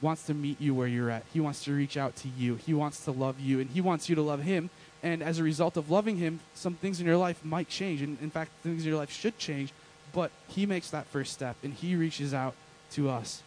wants 0.00 0.24
to 0.26 0.34
meet 0.34 0.60
you 0.60 0.74
where 0.74 0.86
you're 0.86 1.10
at. 1.10 1.24
He 1.32 1.40
wants 1.40 1.64
to 1.64 1.72
reach 1.72 1.96
out 1.96 2.14
to 2.16 2.28
you. 2.28 2.54
He 2.54 2.72
wants 2.72 3.04
to 3.04 3.10
love 3.10 3.40
you, 3.40 3.58
and 3.58 3.68
He 3.70 3.80
wants 3.80 4.08
you 4.08 4.14
to 4.14 4.22
love 4.22 4.42
Him. 4.42 4.70
And 5.02 5.22
as 5.22 5.38
a 5.38 5.42
result 5.42 5.76
of 5.76 5.90
loving 5.90 6.16
Him, 6.16 6.40
some 6.54 6.74
things 6.74 7.00
in 7.00 7.06
your 7.06 7.16
life 7.16 7.44
might 7.44 7.68
change. 7.68 8.02
And 8.02 8.16
in 8.20 8.30
fact, 8.30 8.50
things 8.62 8.82
in 8.82 8.88
your 8.88 8.98
life 8.98 9.10
should 9.10 9.38
change 9.38 9.72
but 10.12 10.30
he 10.48 10.66
makes 10.66 10.90
that 10.90 11.06
first 11.06 11.32
step 11.32 11.56
and 11.62 11.72
he 11.72 11.94
reaches 11.94 12.34
out 12.34 12.54
to 12.92 13.08
us. 13.08 13.42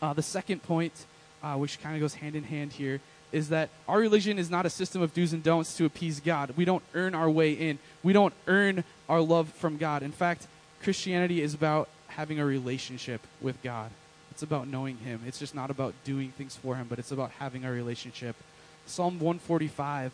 Uh, 0.00 0.12
the 0.12 0.22
second 0.22 0.62
point, 0.62 1.06
uh, 1.42 1.54
which 1.54 1.80
kind 1.80 1.94
of 1.94 2.00
goes 2.00 2.14
hand 2.14 2.36
in 2.36 2.44
hand 2.44 2.72
here, 2.72 3.00
is 3.32 3.48
that 3.48 3.68
our 3.88 3.98
religion 3.98 4.38
is 4.38 4.50
not 4.50 4.64
a 4.64 4.70
system 4.70 5.02
of 5.02 5.12
do's 5.12 5.32
and 5.32 5.42
don'ts 5.42 5.76
to 5.76 5.84
appease 5.84 6.20
God. 6.20 6.54
We 6.56 6.64
don't 6.64 6.82
earn 6.94 7.14
our 7.14 7.28
way 7.28 7.52
in, 7.52 7.78
we 8.02 8.12
don't 8.12 8.34
earn 8.46 8.84
our 9.08 9.20
love 9.20 9.48
from 9.50 9.76
God. 9.76 10.02
In 10.02 10.12
fact, 10.12 10.46
Christianity 10.84 11.40
is 11.40 11.54
about 11.54 11.88
having 12.08 12.38
a 12.38 12.44
relationship 12.44 13.22
with 13.40 13.60
God. 13.62 13.90
It's 14.30 14.42
about 14.42 14.68
knowing 14.68 14.98
Him. 14.98 15.22
It's 15.26 15.38
just 15.38 15.54
not 15.54 15.70
about 15.70 15.94
doing 16.04 16.30
things 16.32 16.56
for 16.56 16.76
Him, 16.76 16.88
but 16.90 16.98
it's 16.98 17.10
about 17.10 17.30
having 17.38 17.64
a 17.64 17.70
relationship. 17.70 18.36
Psalm 18.84 19.18
145 19.18 20.12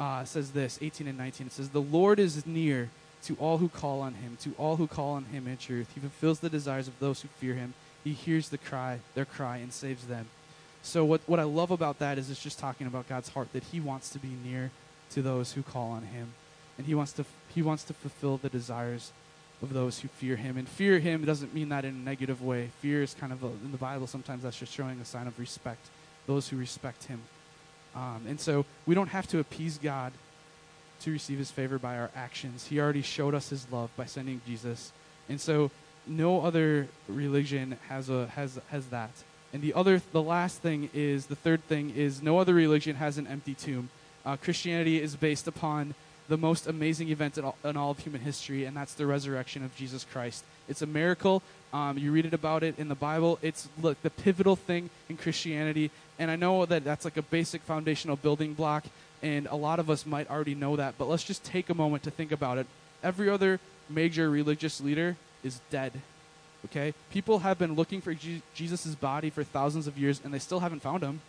uh, 0.00 0.24
says 0.24 0.50
this 0.50 0.76
18 0.82 1.06
and 1.06 1.16
19. 1.16 1.46
It 1.46 1.52
says, 1.52 1.68
The 1.68 1.80
Lord 1.80 2.18
is 2.18 2.44
near 2.44 2.90
to 3.22 3.36
all 3.36 3.58
who 3.58 3.68
call 3.68 4.00
on 4.00 4.14
him, 4.14 4.36
to 4.40 4.54
all 4.58 4.76
who 4.76 4.88
call 4.88 5.12
on 5.12 5.26
him 5.26 5.46
in 5.46 5.56
truth. 5.56 5.88
He 5.94 6.00
fulfills 6.00 6.40
the 6.40 6.50
desires 6.50 6.88
of 6.88 6.98
those 6.98 7.20
who 7.20 7.28
fear 7.38 7.54
him. 7.54 7.74
He 8.02 8.12
hears 8.12 8.48
the 8.48 8.58
cry, 8.58 8.98
their 9.14 9.24
cry, 9.24 9.58
and 9.58 9.72
saves 9.72 10.06
them. 10.06 10.26
So 10.82 11.04
what 11.04 11.20
what 11.26 11.38
I 11.38 11.44
love 11.44 11.70
about 11.70 11.98
that 11.98 12.18
is 12.18 12.30
it's 12.30 12.42
just 12.42 12.58
talking 12.58 12.86
about 12.86 13.08
God's 13.08 13.28
heart 13.28 13.52
that 13.52 13.64
He 13.64 13.80
wants 13.80 14.10
to 14.10 14.18
be 14.18 14.30
near 14.44 14.70
to 15.10 15.22
those 15.22 15.52
who 15.52 15.62
call 15.62 15.90
on 15.90 16.02
Him, 16.02 16.32
and 16.76 16.86
He 16.86 16.94
wants 16.94 17.12
to 17.14 17.24
He 17.54 17.60
wants 17.62 17.84
to 17.84 17.92
fulfill 17.92 18.36
the 18.36 18.48
desires 18.48 19.12
of 19.62 19.72
those 19.72 19.98
who 20.00 20.08
fear 20.08 20.36
Him. 20.36 20.56
And 20.56 20.68
fear 20.68 20.98
Him 20.98 21.24
doesn't 21.24 21.54
mean 21.54 21.68
that 21.70 21.84
in 21.84 21.94
a 21.94 21.98
negative 21.98 22.42
way. 22.42 22.70
Fear 22.80 23.02
is 23.02 23.14
kind 23.14 23.32
of 23.32 23.42
a, 23.42 23.48
in 23.48 23.72
the 23.72 23.78
Bible 23.78 24.06
sometimes 24.06 24.42
that's 24.42 24.58
just 24.58 24.72
showing 24.72 25.00
a 25.00 25.04
sign 25.04 25.26
of 25.26 25.38
respect. 25.38 25.86
Those 26.26 26.48
who 26.48 26.56
respect 26.56 27.04
Him, 27.04 27.20
um, 27.94 28.22
and 28.28 28.38
so 28.38 28.64
we 28.86 28.94
don't 28.94 29.08
have 29.08 29.26
to 29.28 29.38
appease 29.38 29.78
God 29.78 30.12
to 31.00 31.10
receive 31.10 31.38
his 31.38 31.50
favor 31.50 31.78
by 31.78 31.96
our 31.96 32.10
actions. 32.14 32.66
He 32.66 32.80
already 32.80 33.02
showed 33.02 33.34
us 33.34 33.48
his 33.50 33.70
love 33.70 33.90
by 33.96 34.06
sending 34.06 34.40
Jesus. 34.46 34.92
And 35.28 35.40
so 35.40 35.70
no 36.06 36.42
other 36.42 36.88
religion 37.08 37.76
has 37.88 38.08
a 38.08 38.26
has 38.28 38.58
has 38.70 38.86
that. 38.86 39.10
And 39.52 39.62
the 39.62 39.74
other 39.74 40.02
the 40.12 40.22
last 40.22 40.60
thing 40.60 40.90
is 40.92 41.26
the 41.26 41.36
third 41.36 41.64
thing 41.64 41.90
is 41.90 42.22
no 42.22 42.38
other 42.38 42.54
religion 42.54 42.96
has 42.96 43.18
an 43.18 43.26
empty 43.26 43.54
tomb. 43.54 43.90
Uh, 44.24 44.36
Christianity 44.36 45.00
is 45.00 45.16
based 45.16 45.46
upon 45.46 45.94
the 46.28 46.36
most 46.36 46.66
amazing 46.66 47.08
event 47.08 47.38
in 47.38 47.44
all, 47.44 47.56
in 47.64 47.76
all, 47.76 47.90
of 47.90 47.98
human 47.98 48.20
history, 48.20 48.64
and 48.64 48.76
that's 48.76 48.94
the 48.94 49.06
resurrection 49.06 49.64
of 49.64 49.74
Jesus 49.76 50.04
Christ. 50.04 50.44
It's 50.68 50.82
a 50.82 50.86
miracle. 50.86 51.42
Um, 51.72 51.98
you 51.98 52.12
read 52.12 52.26
it 52.26 52.34
about 52.34 52.62
it 52.62 52.78
in 52.78 52.88
the 52.88 52.94
Bible. 52.94 53.38
It's 53.42 53.68
look 53.80 54.00
the 54.02 54.10
pivotal 54.10 54.56
thing 54.56 54.90
in 55.08 55.16
Christianity, 55.16 55.90
and 56.18 56.30
I 56.30 56.36
know 56.36 56.66
that 56.66 56.84
that's 56.84 57.04
like 57.04 57.16
a 57.16 57.22
basic 57.22 57.62
foundational 57.62 58.16
building 58.16 58.54
block 58.54 58.84
and 59.22 59.46
a 59.48 59.56
lot 59.56 59.78
of 59.78 59.90
us 59.90 60.06
might 60.06 60.30
already 60.30 60.54
know 60.54 60.76
that, 60.76 60.94
but 60.98 61.08
let's 61.08 61.24
just 61.24 61.44
take 61.44 61.70
a 61.70 61.74
moment 61.74 62.02
to 62.04 62.10
think 62.10 62.32
about 62.32 62.58
it. 62.58 62.66
Every 63.02 63.28
other 63.28 63.60
major 63.88 64.30
religious 64.30 64.80
leader 64.80 65.16
is 65.42 65.60
dead. 65.70 65.92
Okay? 66.66 66.94
People 67.10 67.40
have 67.40 67.58
been 67.58 67.74
looking 67.74 68.00
for 68.00 68.14
Je- 68.14 68.42
Jesus' 68.54 68.94
body 68.94 69.30
for 69.30 69.42
thousands 69.44 69.86
of 69.86 69.98
years, 69.98 70.20
and 70.22 70.32
they 70.32 70.38
still 70.38 70.60
haven't 70.60 70.82
found 70.82 71.02
him. 71.02 71.20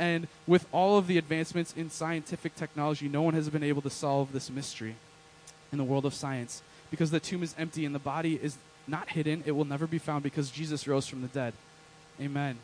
And 0.00 0.26
with 0.46 0.66
all 0.72 0.96
of 0.96 1.06
the 1.06 1.18
advancements 1.18 1.74
in 1.76 1.90
scientific 1.90 2.56
technology, 2.56 3.06
no 3.06 3.20
one 3.20 3.34
has 3.34 3.50
been 3.50 3.62
able 3.62 3.82
to 3.82 3.90
solve 3.90 4.32
this 4.32 4.48
mystery 4.50 4.96
in 5.70 5.78
the 5.78 5.84
world 5.84 6.06
of 6.06 6.14
science 6.14 6.62
because 6.90 7.10
the 7.10 7.20
tomb 7.20 7.42
is 7.42 7.54
empty 7.58 7.84
and 7.84 7.94
the 7.94 8.00
body 8.00 8.40
is 8.42 8.56
not 8.88 9.10
hidden. 9.10 9.42
It 9.44 9.52
will 9.52 9.66
never 9.66 9.86
be 9.86 9.98
found 9.98 10.22
because 10.22 10.50
Jesus 10.50 10.88
rose 10.88 11.06
from 11.06 11.20
the 11.20 11.28
dead. 11.28 11.52
Amen. 12.18 12.56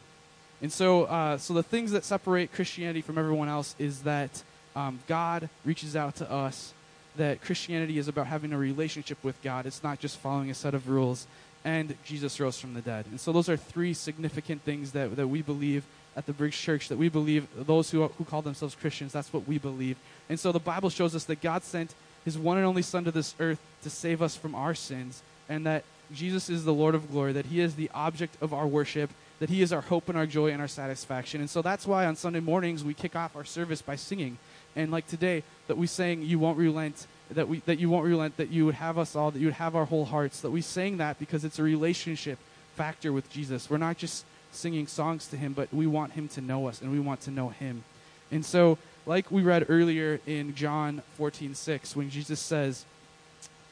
And 0.63 0.73
so, 0.73 1.05
uh, 1.05 1.37
so 1.37 1.53
the 1.53 1.63
things 1.63 1.93
that 1.93 2.05
separate 2.05 2.55
Christianity 2.55 3.03
from 3.03 3.19
everyone 3.19 3.51
else 3.51 3.77
is 3.79 4.03
that 4.03 4.43
um, 4.75 5.01
God 5.07 5.51
reaches 5.63 5.95
out 5.95 6.17
to 6.17 6.31
us. 6.31 6.73
That 7.17 7.43
Christianity 7.43 7.99
is 7.99 8.09
about 8.09 8.29
having 8.29 8.55
a 8.55 8.59
relationship 8.59 9.23
with 9.23 9.41
God. 9.43 9.67
It's 9.67 9.83
not 9.83 9.99
just 9.99 10.17
following 10.19 10.51
a 10.51 10.55
set 10.55 10.73
of 10.73 10.89
rules. 10.89 11.27
And 11.65 11.97
Jesus 12.03 12.41
rose 12.41 12.59
from 12.59 12.73
the 12.73 12.81
dead. 12.81 13.05
And 13.11 13.21
so 13.21 13.33
those 13.33 13.51
are 13.51 13.57
three 13.59 13.93
significant 13.93 14.63
things 14.63 14.93
that, 14.93 15.17
that 15.17 15.29
we 15.29 15.43
believe 15.43 15.85
at 16.17 16.27
the 16.27 16.33
Bridge 16.33 16.59
Church, 16.59 16.89
that 16.89 16.99
we 16.99 17.09
believe, 17.09 17.47
those 17.57 17.91
who, 17.91 18.07
who 18.07 18.25
call 18.25 18.43
themselves 18.43 18.75
Christians, 18.75 19.13
that's 19.13 19.33
what 19.33 19.47
we 19.47 19.59
believe. 19.59 19.97
And 20.29 20.41
so 20.41 20.51
the 20.51 20.59
Bible 20.59 20.91
shows 20.91 21.15
us 21.15 21.25
that 21.25 21.43
God 21.43 21.63
sent 21.63 21.95
his 22.25 22.39
one 22.39 22.57
and 22.57 22.67
only 22.67 22.83
Son 22.83 23.05
to 23.05 23.11
this 23.11 23.35
earth 23.39 23.61
to 23.83 23.91
save 23.91 24.23
us 24.23 24.35
from 24.35 24.55
our 24.55 24.75
sins, 24.75 25.23
and 25.49 25.67
that 25.67 25.85
Jesus 26.13 26.49
is 26.49 26.65
the 26.65 26.75
Lord 26.75 26.95
of 26.95 27.11
glory, 27.11 27.33
that 27.33 27.47
he 27.47 27.61
is 27.61 27.75
the 27.75 27.91
object 27.95 28.37
of 28.41 28.53
our 28.55 28.67
worship, 28.67 29.11
that 29.39 29.51
He 29.51 29.63
is 29.63 29.73
our 29.73 29.83
hope 29.83 30.09
and 30.09 30.17
our 30.17 30.27
joy 30.27 30.51
and 30.51 30.61
our 30.61 30.69
satisfaction. 30.69 31.41
And 31.41 31.51
so 31.51 31.63
that's 31.63 31.87
why 31.87 32.07
on 32.07 32.17
Sunday 32.17 32.41
mornings 32.41 32.83
we 32.83 32.95
kick 32.95 33.15
off 33.15 33.37
our 33.37 33.45
service 33.45 33.83
by 33.83 33.97
singing. 33.97 34.39
And 34.75 34.91
like 34.91 35.07
today, 35.07 35.43
that 35.69 35.77
we 35.77 35.87
sang, 35.87 36.23
You 36.23 36.39
Won't 36.39 36.59
Relent, 36.59 37.07
that, 37.31 37.49
we, 37.49 37.61
that 37.61 37.79
you 37.79 37.91
won't 37.91 38.07
relent, 38.07 38.37
that 38.37 38.51
you 38.51 38.67
would 38.67 38.77
have 38.77 38.99
us 38.99 39.17
all, 39.17 39.31
that 39.31 39.39
you 39.39 39.47
would 39.47 39.55
have 39.55 39.75
our 39.75 39.85
whole 39.85 40.05
hearts, 40.05 40.41
that 40.41 40.51
we 40.51 40.61
sang 40.61 40.99
that 40.99 41.19
because 41.19 41.45
it's 41.45 41.59
a 41.59 41.63
relationship 41.63 42.39
factor 42.77 43.13
with 43.13 43.29
Jesus. 43.31 43.69
We're 43.69 43.79
not 43.79 43.97
just 43.97 44.25
singing 44.57 44.87
songs 44.87 45.27
to 45.29 45.37
Him, 45.37 45.53
but 45.53 45.73
we 45.73 45.87
want 45.87 46.13
Him 46.13 46.29
to 46.29 46.41
know 46.41 46.69
us 46.69 46.81
and 46.81 46.91
we 46.91 47.01
want 47.01 47.21
to 47.23 47.31
know 47.31 47.51
Him. 47.51 47.85
And 48.31 48.45
so, 48.45 48.79
like 49.05 49.31
we 49.31 49.43
read 49.43 49.67
earlier 49.69 50.21
in 50.27 50.55
John 50.55 51.03
14, 51.17 51.55
6, 51.55 51.95
when 51.95 52.11
Jesus 52.11 52.41
says, 52.41 52.85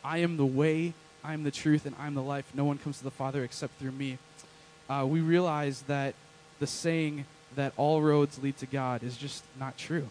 I 0.05 0.18
am 0.18 0.37
the 0.37 0.47
way, 0.47 0.92
I 1.25 1.35
am 1.35 1.42
the 1.42 1.51
truth, 1.51 1.87
and 1.87 1.97
I 1.99 2.07
am 2.07 2.14
the 2.14 2.23
life. 2.23 2.44
No 2.55 2.64
one 2.64 2.79
comes 2.79 2.99
to 2.99 3.05
the 3.05 3.11
Father 3.11 3.42
except 3.42 3.79
through 3.81 3.92
me 3.92 4.18
uh, 4.88 5.07
we 5.09 5.20
realize 5.20 5.83
that 5.83 6.14
the 6.59 6.66
saying 6.66 7.25
that 7.57 7.73
all 7.77 8.03
roads 8.03 8.42
lead 8.42 8.57
to 8.59 8.66
God 8.66 9.03
is 9.03 9.16
just 9.16 9.44
not 9.59 9.77
true. 9.77 10.09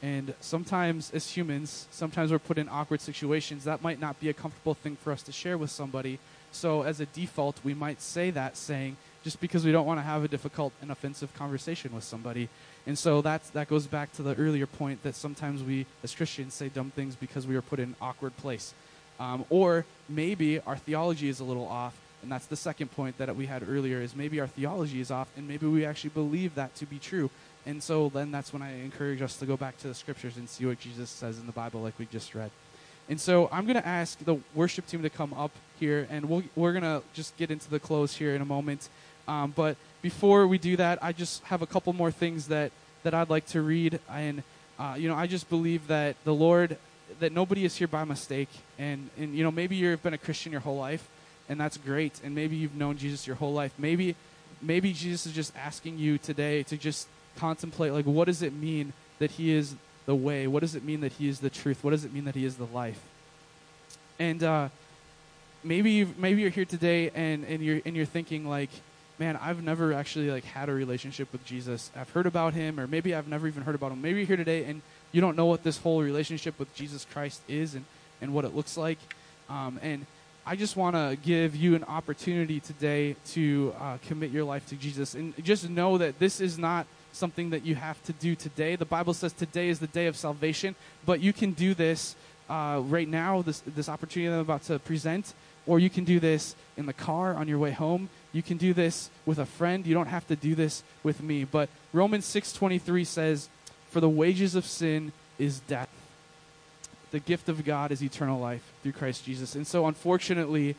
And 0.00 0.34
sometimes, 0.40 1.10
as 1.12 1.30
humans, 1.30 1.88
sometimes 1.90 2.30
we're 2.30 2.38
put 2.38 2.58
in 2.58 2.68
awkward 2.68 3.00
situations. 3.00 3.64
That 3.64 3.82
might 3.82 4.00
not 4.00 4.20
be 4.20 4.28
a 4.28 4.32
comfortable 4.32 4.74
thing 4.74 4.96
for 4.96 5.12
us 5.12 5.22
to 5.24 5.32
share 5.32 5.58
with 5.58 5.70
somebody. 5.70 6.18
So, 6.52 6.82
as 6.82 7.00
a 7.00 7.06
default, 7.06 7.58
we 7.64 7.74
might 7.74 8.00
say 8.00 8.30
that 8.30 8.56
saying 8.56 8.96
just 9.28 9.42
because 9.42 9.62
we 9.62 9.70
don't 9.72 9.84
want 9.84 10.00
to 10.00 10.04
have 10.04 10.24
a 10.24 10.28
difficult 10.28 10.72
and 10.80 10.90
offensive 10.90 11.34
conversation 11.34 11.94
with 11.94 12.02
somebody. 12.02 12.48
And 12.86 12.98
so 12.98 13.20
that's, 13.20 13.50
that 13.50 13.68
goes 13.68 13.86
back 13.86 14.10
to 14.14 14.22
the 14.22 14.34
earlier 14.36 14.66
point 14.66 15.02
that 15.02 15.14
sometimes 15.14 15.62
we, 15.62 15.84
as 16.02 16.14
Christians, 16.14 16.54
say 16.54 16.70
dumb 16.70 16.90
things 16.96 17.14
because 17.14 17.46
we 17.46 17.54
are 17.54 17.60
put 17.60 17.78
in 17.78 17.90
an 17.90 17.96
awkward 18.00 18.34
place. 18.38 18.72
Um, 19.20 19.44
or 19.50 19.84
maybe 20.08 20.60
our 20.60 20.78
theology 20.78 21.28
is 21.28 21.40
a 21.40 21.44
little 21.44 21.68
off 21.68 21.94
and 22.22 22.32
that's 22.32 22.46
the 22.46 22.56
second 22.56 22.90
point 22.92 23.18
that 23.18 23.36
we 23.36 23.44
had 23.44 23.68
earlier 23.68 24.00
is 24.00 24.16
maybe 24.16 24.40
our 24.40 24.46
theology 24.46 25.00
is 25.00 25.10
off 25.10 25.28
and 25.36 25.46
maybe 25.46 25.66
we 25.66 25.84
actually 25.84 26.10
believe 26.10 26.54
that 26.54 26.74
to 26.76 26.86
be 26.86 26.98
true. 26.98 27.30
And 27.66 27.82
so 27.82 28.08
then 28.08 28.30
that's 28.30 28.54
when 28.54 28.62
I 28.62 28.80
encourage 28.80 29.20
us 29.20 29.36
to 29.36 29.46
go 29.46 29.58
back 29.58 29.76
to 29.78 29.88
the 29.88 29.94
scriptures 29.94 30.38
and 30.38 30.48
see 30.48 30.64
what 30.64 30.80
Jesus 30.80 31.10
says 31.10 31.38
in 31.38 31.44
the 31.44 31.52
Bible 31.52 31.82
like 31.82 31.98
we 31.98 32.06
just 32.06 32.34
read. 32.34 32.50
And 33.08 33.20
so 33.20 33.48
I'm 33.50 33.64
going 33.64 33.76
to 33.76 33.86
ask 33.86 34.18
the 34.24 34.38
worship 34.54 34.86
team 34.86 35.02
to 35.02 35.10
come 35.10 35.32
up 35.32 35.50
here 35.78 36.06
and 36.10 36.28
we'll, 36.28 36.42
we're 36.56 36.72
going 36.72 36.82
to 36.82 37.02
just 37.14 37.36
get 37.36 37.50
into 37.50 37.70
the 37.70 37.80
close 37.80 38.16
here 38.16 38.34
in 38.34 38.42
a 38.42 38.46
moment. 38.46 38.88
Um, 39.28 39.52
but 39.54 39.76
before 40.02 40.46
we 40.48 40.58
do 40.58 40.76
that, 40.76 40.98
I 41.02 41.12
just 41.12 41.44
have 41.44 41.62
a 41.62 41.66
couple 41.66 41.92
more 41.92 42.10
things 42.10 42.48
that, 42.48 42.72
that 43.04 43.14
I'd 43.14 43.30
like 43.30 43.46
to 43.48 43.62
read. 43.62 44.00
And, 44.10 44.42
uh, 44.78 44.96
you 44.98 45.08
know, 45.08 45.14
I 45.14 45.26
just 45.26 45.48
believe 45.48 45.86
that 45.86 46.16
the 46.24 46.34
Lord, 46.34 46.76
that 47.20 47.32
nobody 47.32 47.64
is 47.64 47.76
here 47.76 47.88
by 47.88 48.04
mistake. 48.04 48.48
And, 48.78 49.10
and, 49.16 49.34
you 49.34 49.44
know, 49.44 49.50
maybe 49.52 49.76
you've 49.76 50.02
been 50.02 50.14
a 50.14 50.18
Christian 50.18 50.50
your 50.50 50.62
whole 50.62 50.78
life 50.78 51.08
and 51.48 51.58
that's 51.58 51.76
great. 51.76 52.20
And 52.22 52.34
maybe 52.34 52.56
you've 52.56 52.74
known 52.76 52.96
Jesus 52.96 53.26
your 53.26 53.36
whole 53.36 53.52
life. 53.52 53.72
Maybe 53.78 54.14
maybe 54.60 54.92
Jesus 54.92 55.26
is 55.26 55.32
just 55.32 55.56
asking 55.56 55.98
you 55.98 56.18
today 56.18 56.64
to 56.64 56.76
just 56.76 57.06
contemplate 57.36 57.92
like 57.92 58.06
what 58.06 58.24
does 58.24 58.42
it 58.42 58.52
mean 58.52 58.92
that 59.20 59.32
he 59.32 59.52
is 59.52 59.74
the 60.06 60.14
way? 60.14 60.46
What 60.46 60.60
does 60.60 60.74
it 60.74 60.84
mean 60.84 61.00
that 61.00 61.12
he 61.12 61.28
is 61.28 61.40
the 61.40 61.50
truth? 61.50 61.84
What 61.84 61.90
does 61.90 62.04
it 62.04 62.12
mean 62.12 62.24
that 62.24 62.34
he 62.34 62.44
is 62.44 62.56
the 62.56 62.66
life? 62.66 63.00
And 64.18 64.42
uh, 64.42 64.68
maybe 65.62 65.90
you 65.90 66.14
maybe 66.18 66.42
you're 66.42 66.50
here 66.50 66.64
today 66.64 67.10
and, 67.14 67.44
and 67.44 67.62
you're 67.62 67.80
and 67.84 67.96
you're 67.96 68.06
thinking 68.06 68.46
like, 68.48 68.70
man, 69.18 69.36
I've 69.36 69.62
never 69.62 69.92
actually 69.92 70.30
like 70.30 70.44
had 70.44 70.68
a 70.68 70.72
relationship 70.72 71.32
with 71.32 71.44
Jesus. 71.44 71.90
I've 71.96 72.10
heard 72.10 72.26
about 72.26 72.54
him, 72.54 72.78
or 72.78 72.86
maybe 72.86 73.14
I've 73.14 73.28
never 73.28 73.48
even 73.48 73.64
heard 73.64 73.74
about 73.74 73.92
him. 73.92 74.00
Maybe 74.00 74.18
you're 74.18 74.26
here 74.26 74.36
today 74.36 74.64
and 74.64 74.82
you 75.12 75.20
don't 75.20 75.36
know 75.36 75.46
what 75.46 75.64
this 75.64 75.78
whole 75.78 76.02
relationship 76.02 76.58
with 76.58 76.72
Jesus 76.74 77.06
Christ 77.12 77.40
is 77.48 77.74
and, 77.74 77.84
and 78.20 78.32
what 78.32 78.44
it 78.44 78.54
looks 78.54 78.76
like. 78.76 78.98
Um, 79.48 79.80
and 79.82 80.06
I 80.46 80.56
just 80.56 80.76
want 80.76 80.96
to 80.96 81.16
give 81.22 81.56
you 81.56 81.74
an 81.74 81.84
opportunity 81.84 82.60
today 82.60 83.16
to 83.32 83.74
uh, 83.80 83.98
commit 84.06 84.30
your 84.30 84.44
life 84.44 84.66
to 84.68 84.76
Jesus. 84.76 85.14
And 85.14 85.34
just 85.44 85.68
know 85.68 85.98
that 85.98 86.18
this 86.18 86.40
is 86.40 86.58
not 86.58 86.86
something 87.12 87.50
that 87.50 87.64
you 87.66 87.74
have 87.74 88.02
to 88.04 88.12
do 88.12 88.34
today. 88.34 88.76
The 88.76 88.84
Bible 88.84 89.14
says 89.14 89.32
today 89.32 89.68
is 89.68 89.78
the 89.78 89.88
day 89.88 90.06
of 90.06 90.16
salvation, 90.16 90.74
but 91.04 91.20
you 91.20 91.32
can 91.32 91.52
do 91.52 91.74
this 91.74 92.14
uh, 92.48 92.80
right 92.84 93.08
now, 93.08 93.42
this, 93.42 93.60
this 93.66 93.88
opportunity 93.88 94.28
that 94.28 94.36
I'm 94.36 94.40
about 94.40 94.62
to 94.64 94.78
present, 94.78 95.34
or 95.66 95.78
you 95.78 95.90
can 95.90 96.04
do 96.04 96.18
this 96.18 96.54
in 96.76 96.86
the 96.86 96.92
car 96.92 97.34
on 97.34 97.48
your 97.48 97.58
way 97.58 97.72
home. 97.72 98.08
You 98.32 98.42
can 98.42 98.56
do 98.56 98.74
this 98.74 99.10
with 99.24 99.38
a 99.38 99.46
friend. 99.46 99.86
You 99.86 99.94
don't 99.94 100.06
have 100.06 100.26
to 100.28 100.36
do 100.36 100.54
this 100.54 100.82
with 101.02 101.22
me. 101.22 101.44
But 101.44 101.68
Romans 101.92 102.26
6.23 102.26 103.06
says, 103.06 103.48
For 103.90 104.00
the 104.00 104.08
wages 104.08 104.54
of 104.54 104.66
sin 104.66 105.12
is 105.38 105.60
death 105.60 105.88
the 107.10 107.20
gift 107.20 107.48
of 107.48 107.64
God 107.64 107.92
is 107.92 108.02
eternal 108.02 108.38
life 108.38 108.62
through 108.82 108.92
Christ 108.92 109.24
Jesus. 109.24 109.54
And 109.54 109.66
so, 109.66 109.86
unfortunately, 109.86 110.76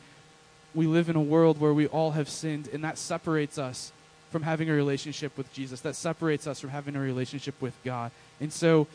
we 0.74 0.86
live 0.86 1.08
in 1.08 1.16
a 1.16 1.22
world 1.22 1.60
where 1.60 1.74
we 1.74 1.86
all 1.88 2.12
have 2.12 2.28
sinned, 2.28 2.68
and 2.72 2.84
that 2.84 2.98
separates 2.98 3.58
us 3.58 3.92
from 4.30 4.42
having 4.42 4.70
a 4.70 4.72
relationship 4.72 5.36
with 5.36 5.52
Jesus. 5.52 5.80
That 5.80 5.96
separates 5.96 6.46
us 6.46 6.60
from 6.60 6.70
having 6.70 6.94
a 6.94 7.00
relationship 7.00 7.60
with 7.60 7.74
God. 7.84 8.12
And 8.40 8.52
so, 8.52 8.86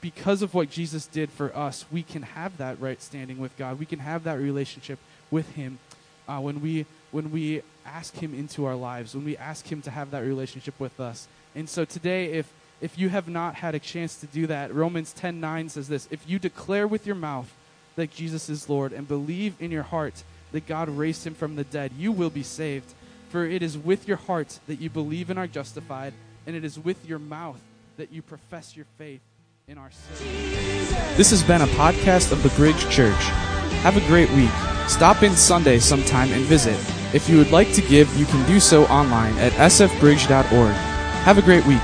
because 0.00 0.42
of 0.42 0.54
what 0.54 0.70
Jesus 0.70 1.06
did 1.06 1.30
for 1.30 1.54
us, 1.56 1.84
we 1.90 2.02
can 2.02 2.22
have 2.22 2.56
that 2.58 2.80
right 2.80 3.00
standing 3.02 3.38
with 3.38 3.56
God. 3.56 3.78
We 3.78 3.86
can 3.86 4.00
have 4.00 4.24
that 4.24 4.38
relationship 4.38 4.98
with 5.30 5.50
Him 5.52 5.78
uh, 6.28 6.38
when 6.38 6.60
we 6.60 6.86
when 7.10 7.32
we 7.32 7.62
ask 7.86 8.14
Him 8.16 8.34
into 8.34 8.64
our 8.64 8.76
lives, 8.76 9.14
when 9.14 9.24
we 9.24 9.36
ask 9.36 9.70
Him 9.70 9.82
to 9.82 9.90
have 9.90 10.10
that 10.10 10.20
relationship 10.20 10.78
with 10.78 11.00
us. 11.00 11.28
And 11.54 11.68
so 11.68 11.84
today, 11.84 12.32
if 12.32 12.52
if 12.80 12.98
you 12.98 13.08
have 13.10 13.28
not 13.28 13.54
had 13.54 13.76
a 13.76 13.78
chance 13.78 14.16
to 14.16 14.26
do 14.26 14.48
that, 14.48 14.74
Romans 14.74 15.14
10:9 15.18 15.70
says 15.70 15.88
this, 15.88 16.08
if 16.10 16.28
you 16.28 16.38
declare 16.38 16.86
with 16.86 17.06
your 17.06 17.14
mouth 17.14 17.50
that 17.94 18.10
Jesus 18.10 18.48
is 18.48 18.68
Lord 18.68 18.92
and 18.92 19.06
believe 19.06 19.54
in 19.60 19.70
your 19.70 19.84
heart 19.84 20.24
that 20.50 20.66
God 20.66 20.88
raised 20.88 21.24
him 21.26 21.34
from 21.34 21.56
the 21.56 21.64
dead, 21.64 21.92
you 21.96 22.12
will 22.12 22.30
be 22.30 22.42
saved. 22.42 22.92
For 23.30 23.46
it 23.46 23.62
is 23.62 23.78
with 23.78 24.06
your 24.06 24.18
heart 24.18 24.58
that 24.66 24.80
you 24.80 24.90
believe 24.90 25.30
and 25.30 25.38
are 25.38 25.46
justified, 25.46 26.12
and 26.46 26.54
it 26.54 26.64
is 26.64 26.78
with 26.78 27.06
your 27.08 27.18
mouth 27.18 27.60
that 27.96 28.12
you 28.12 28.20
profess 28.20 28.76
your 28.76 28.86
faith 28.98 29.20
in 29.68 29.78
our 29.78 29.90
Savior. 29.90 31.16
This 31.16 31.30
has 31.30 31.42
been 31.42 31.62
a 31.62 31.66
podcast 31.66 32.32
of 32.32 32.42
the 32.42 32.50
Bridge 32.50 32.88
Church. 32.90 33.22
Have 33.82 33.96
a 33.96 34.06
great 34.06 34.30
week. 34.32 34.50
Stop 34.88 35.22
in 35.22 35.34
Sunday 35.34 35.78
sometime 35.78 36.30
and 36.32 36.42
visit. 36.44 36.76
If 37.14 37.28
you 37.28 37.36
would 37.38 37.50
like 37.50 37.72
to 37.74 37.82
give, 37.82 38.14
you 38.16 38.26
can 38.26 38.46
do 38.46 38.58
so 38.58 38.84
online 38.86 39.36
at 39.38 39.52
sfbridge.org. 39.52 40.74
Have 41.24 41.38
a 41.38 41.42
great 41.42 41.64
week. 41.66 41.82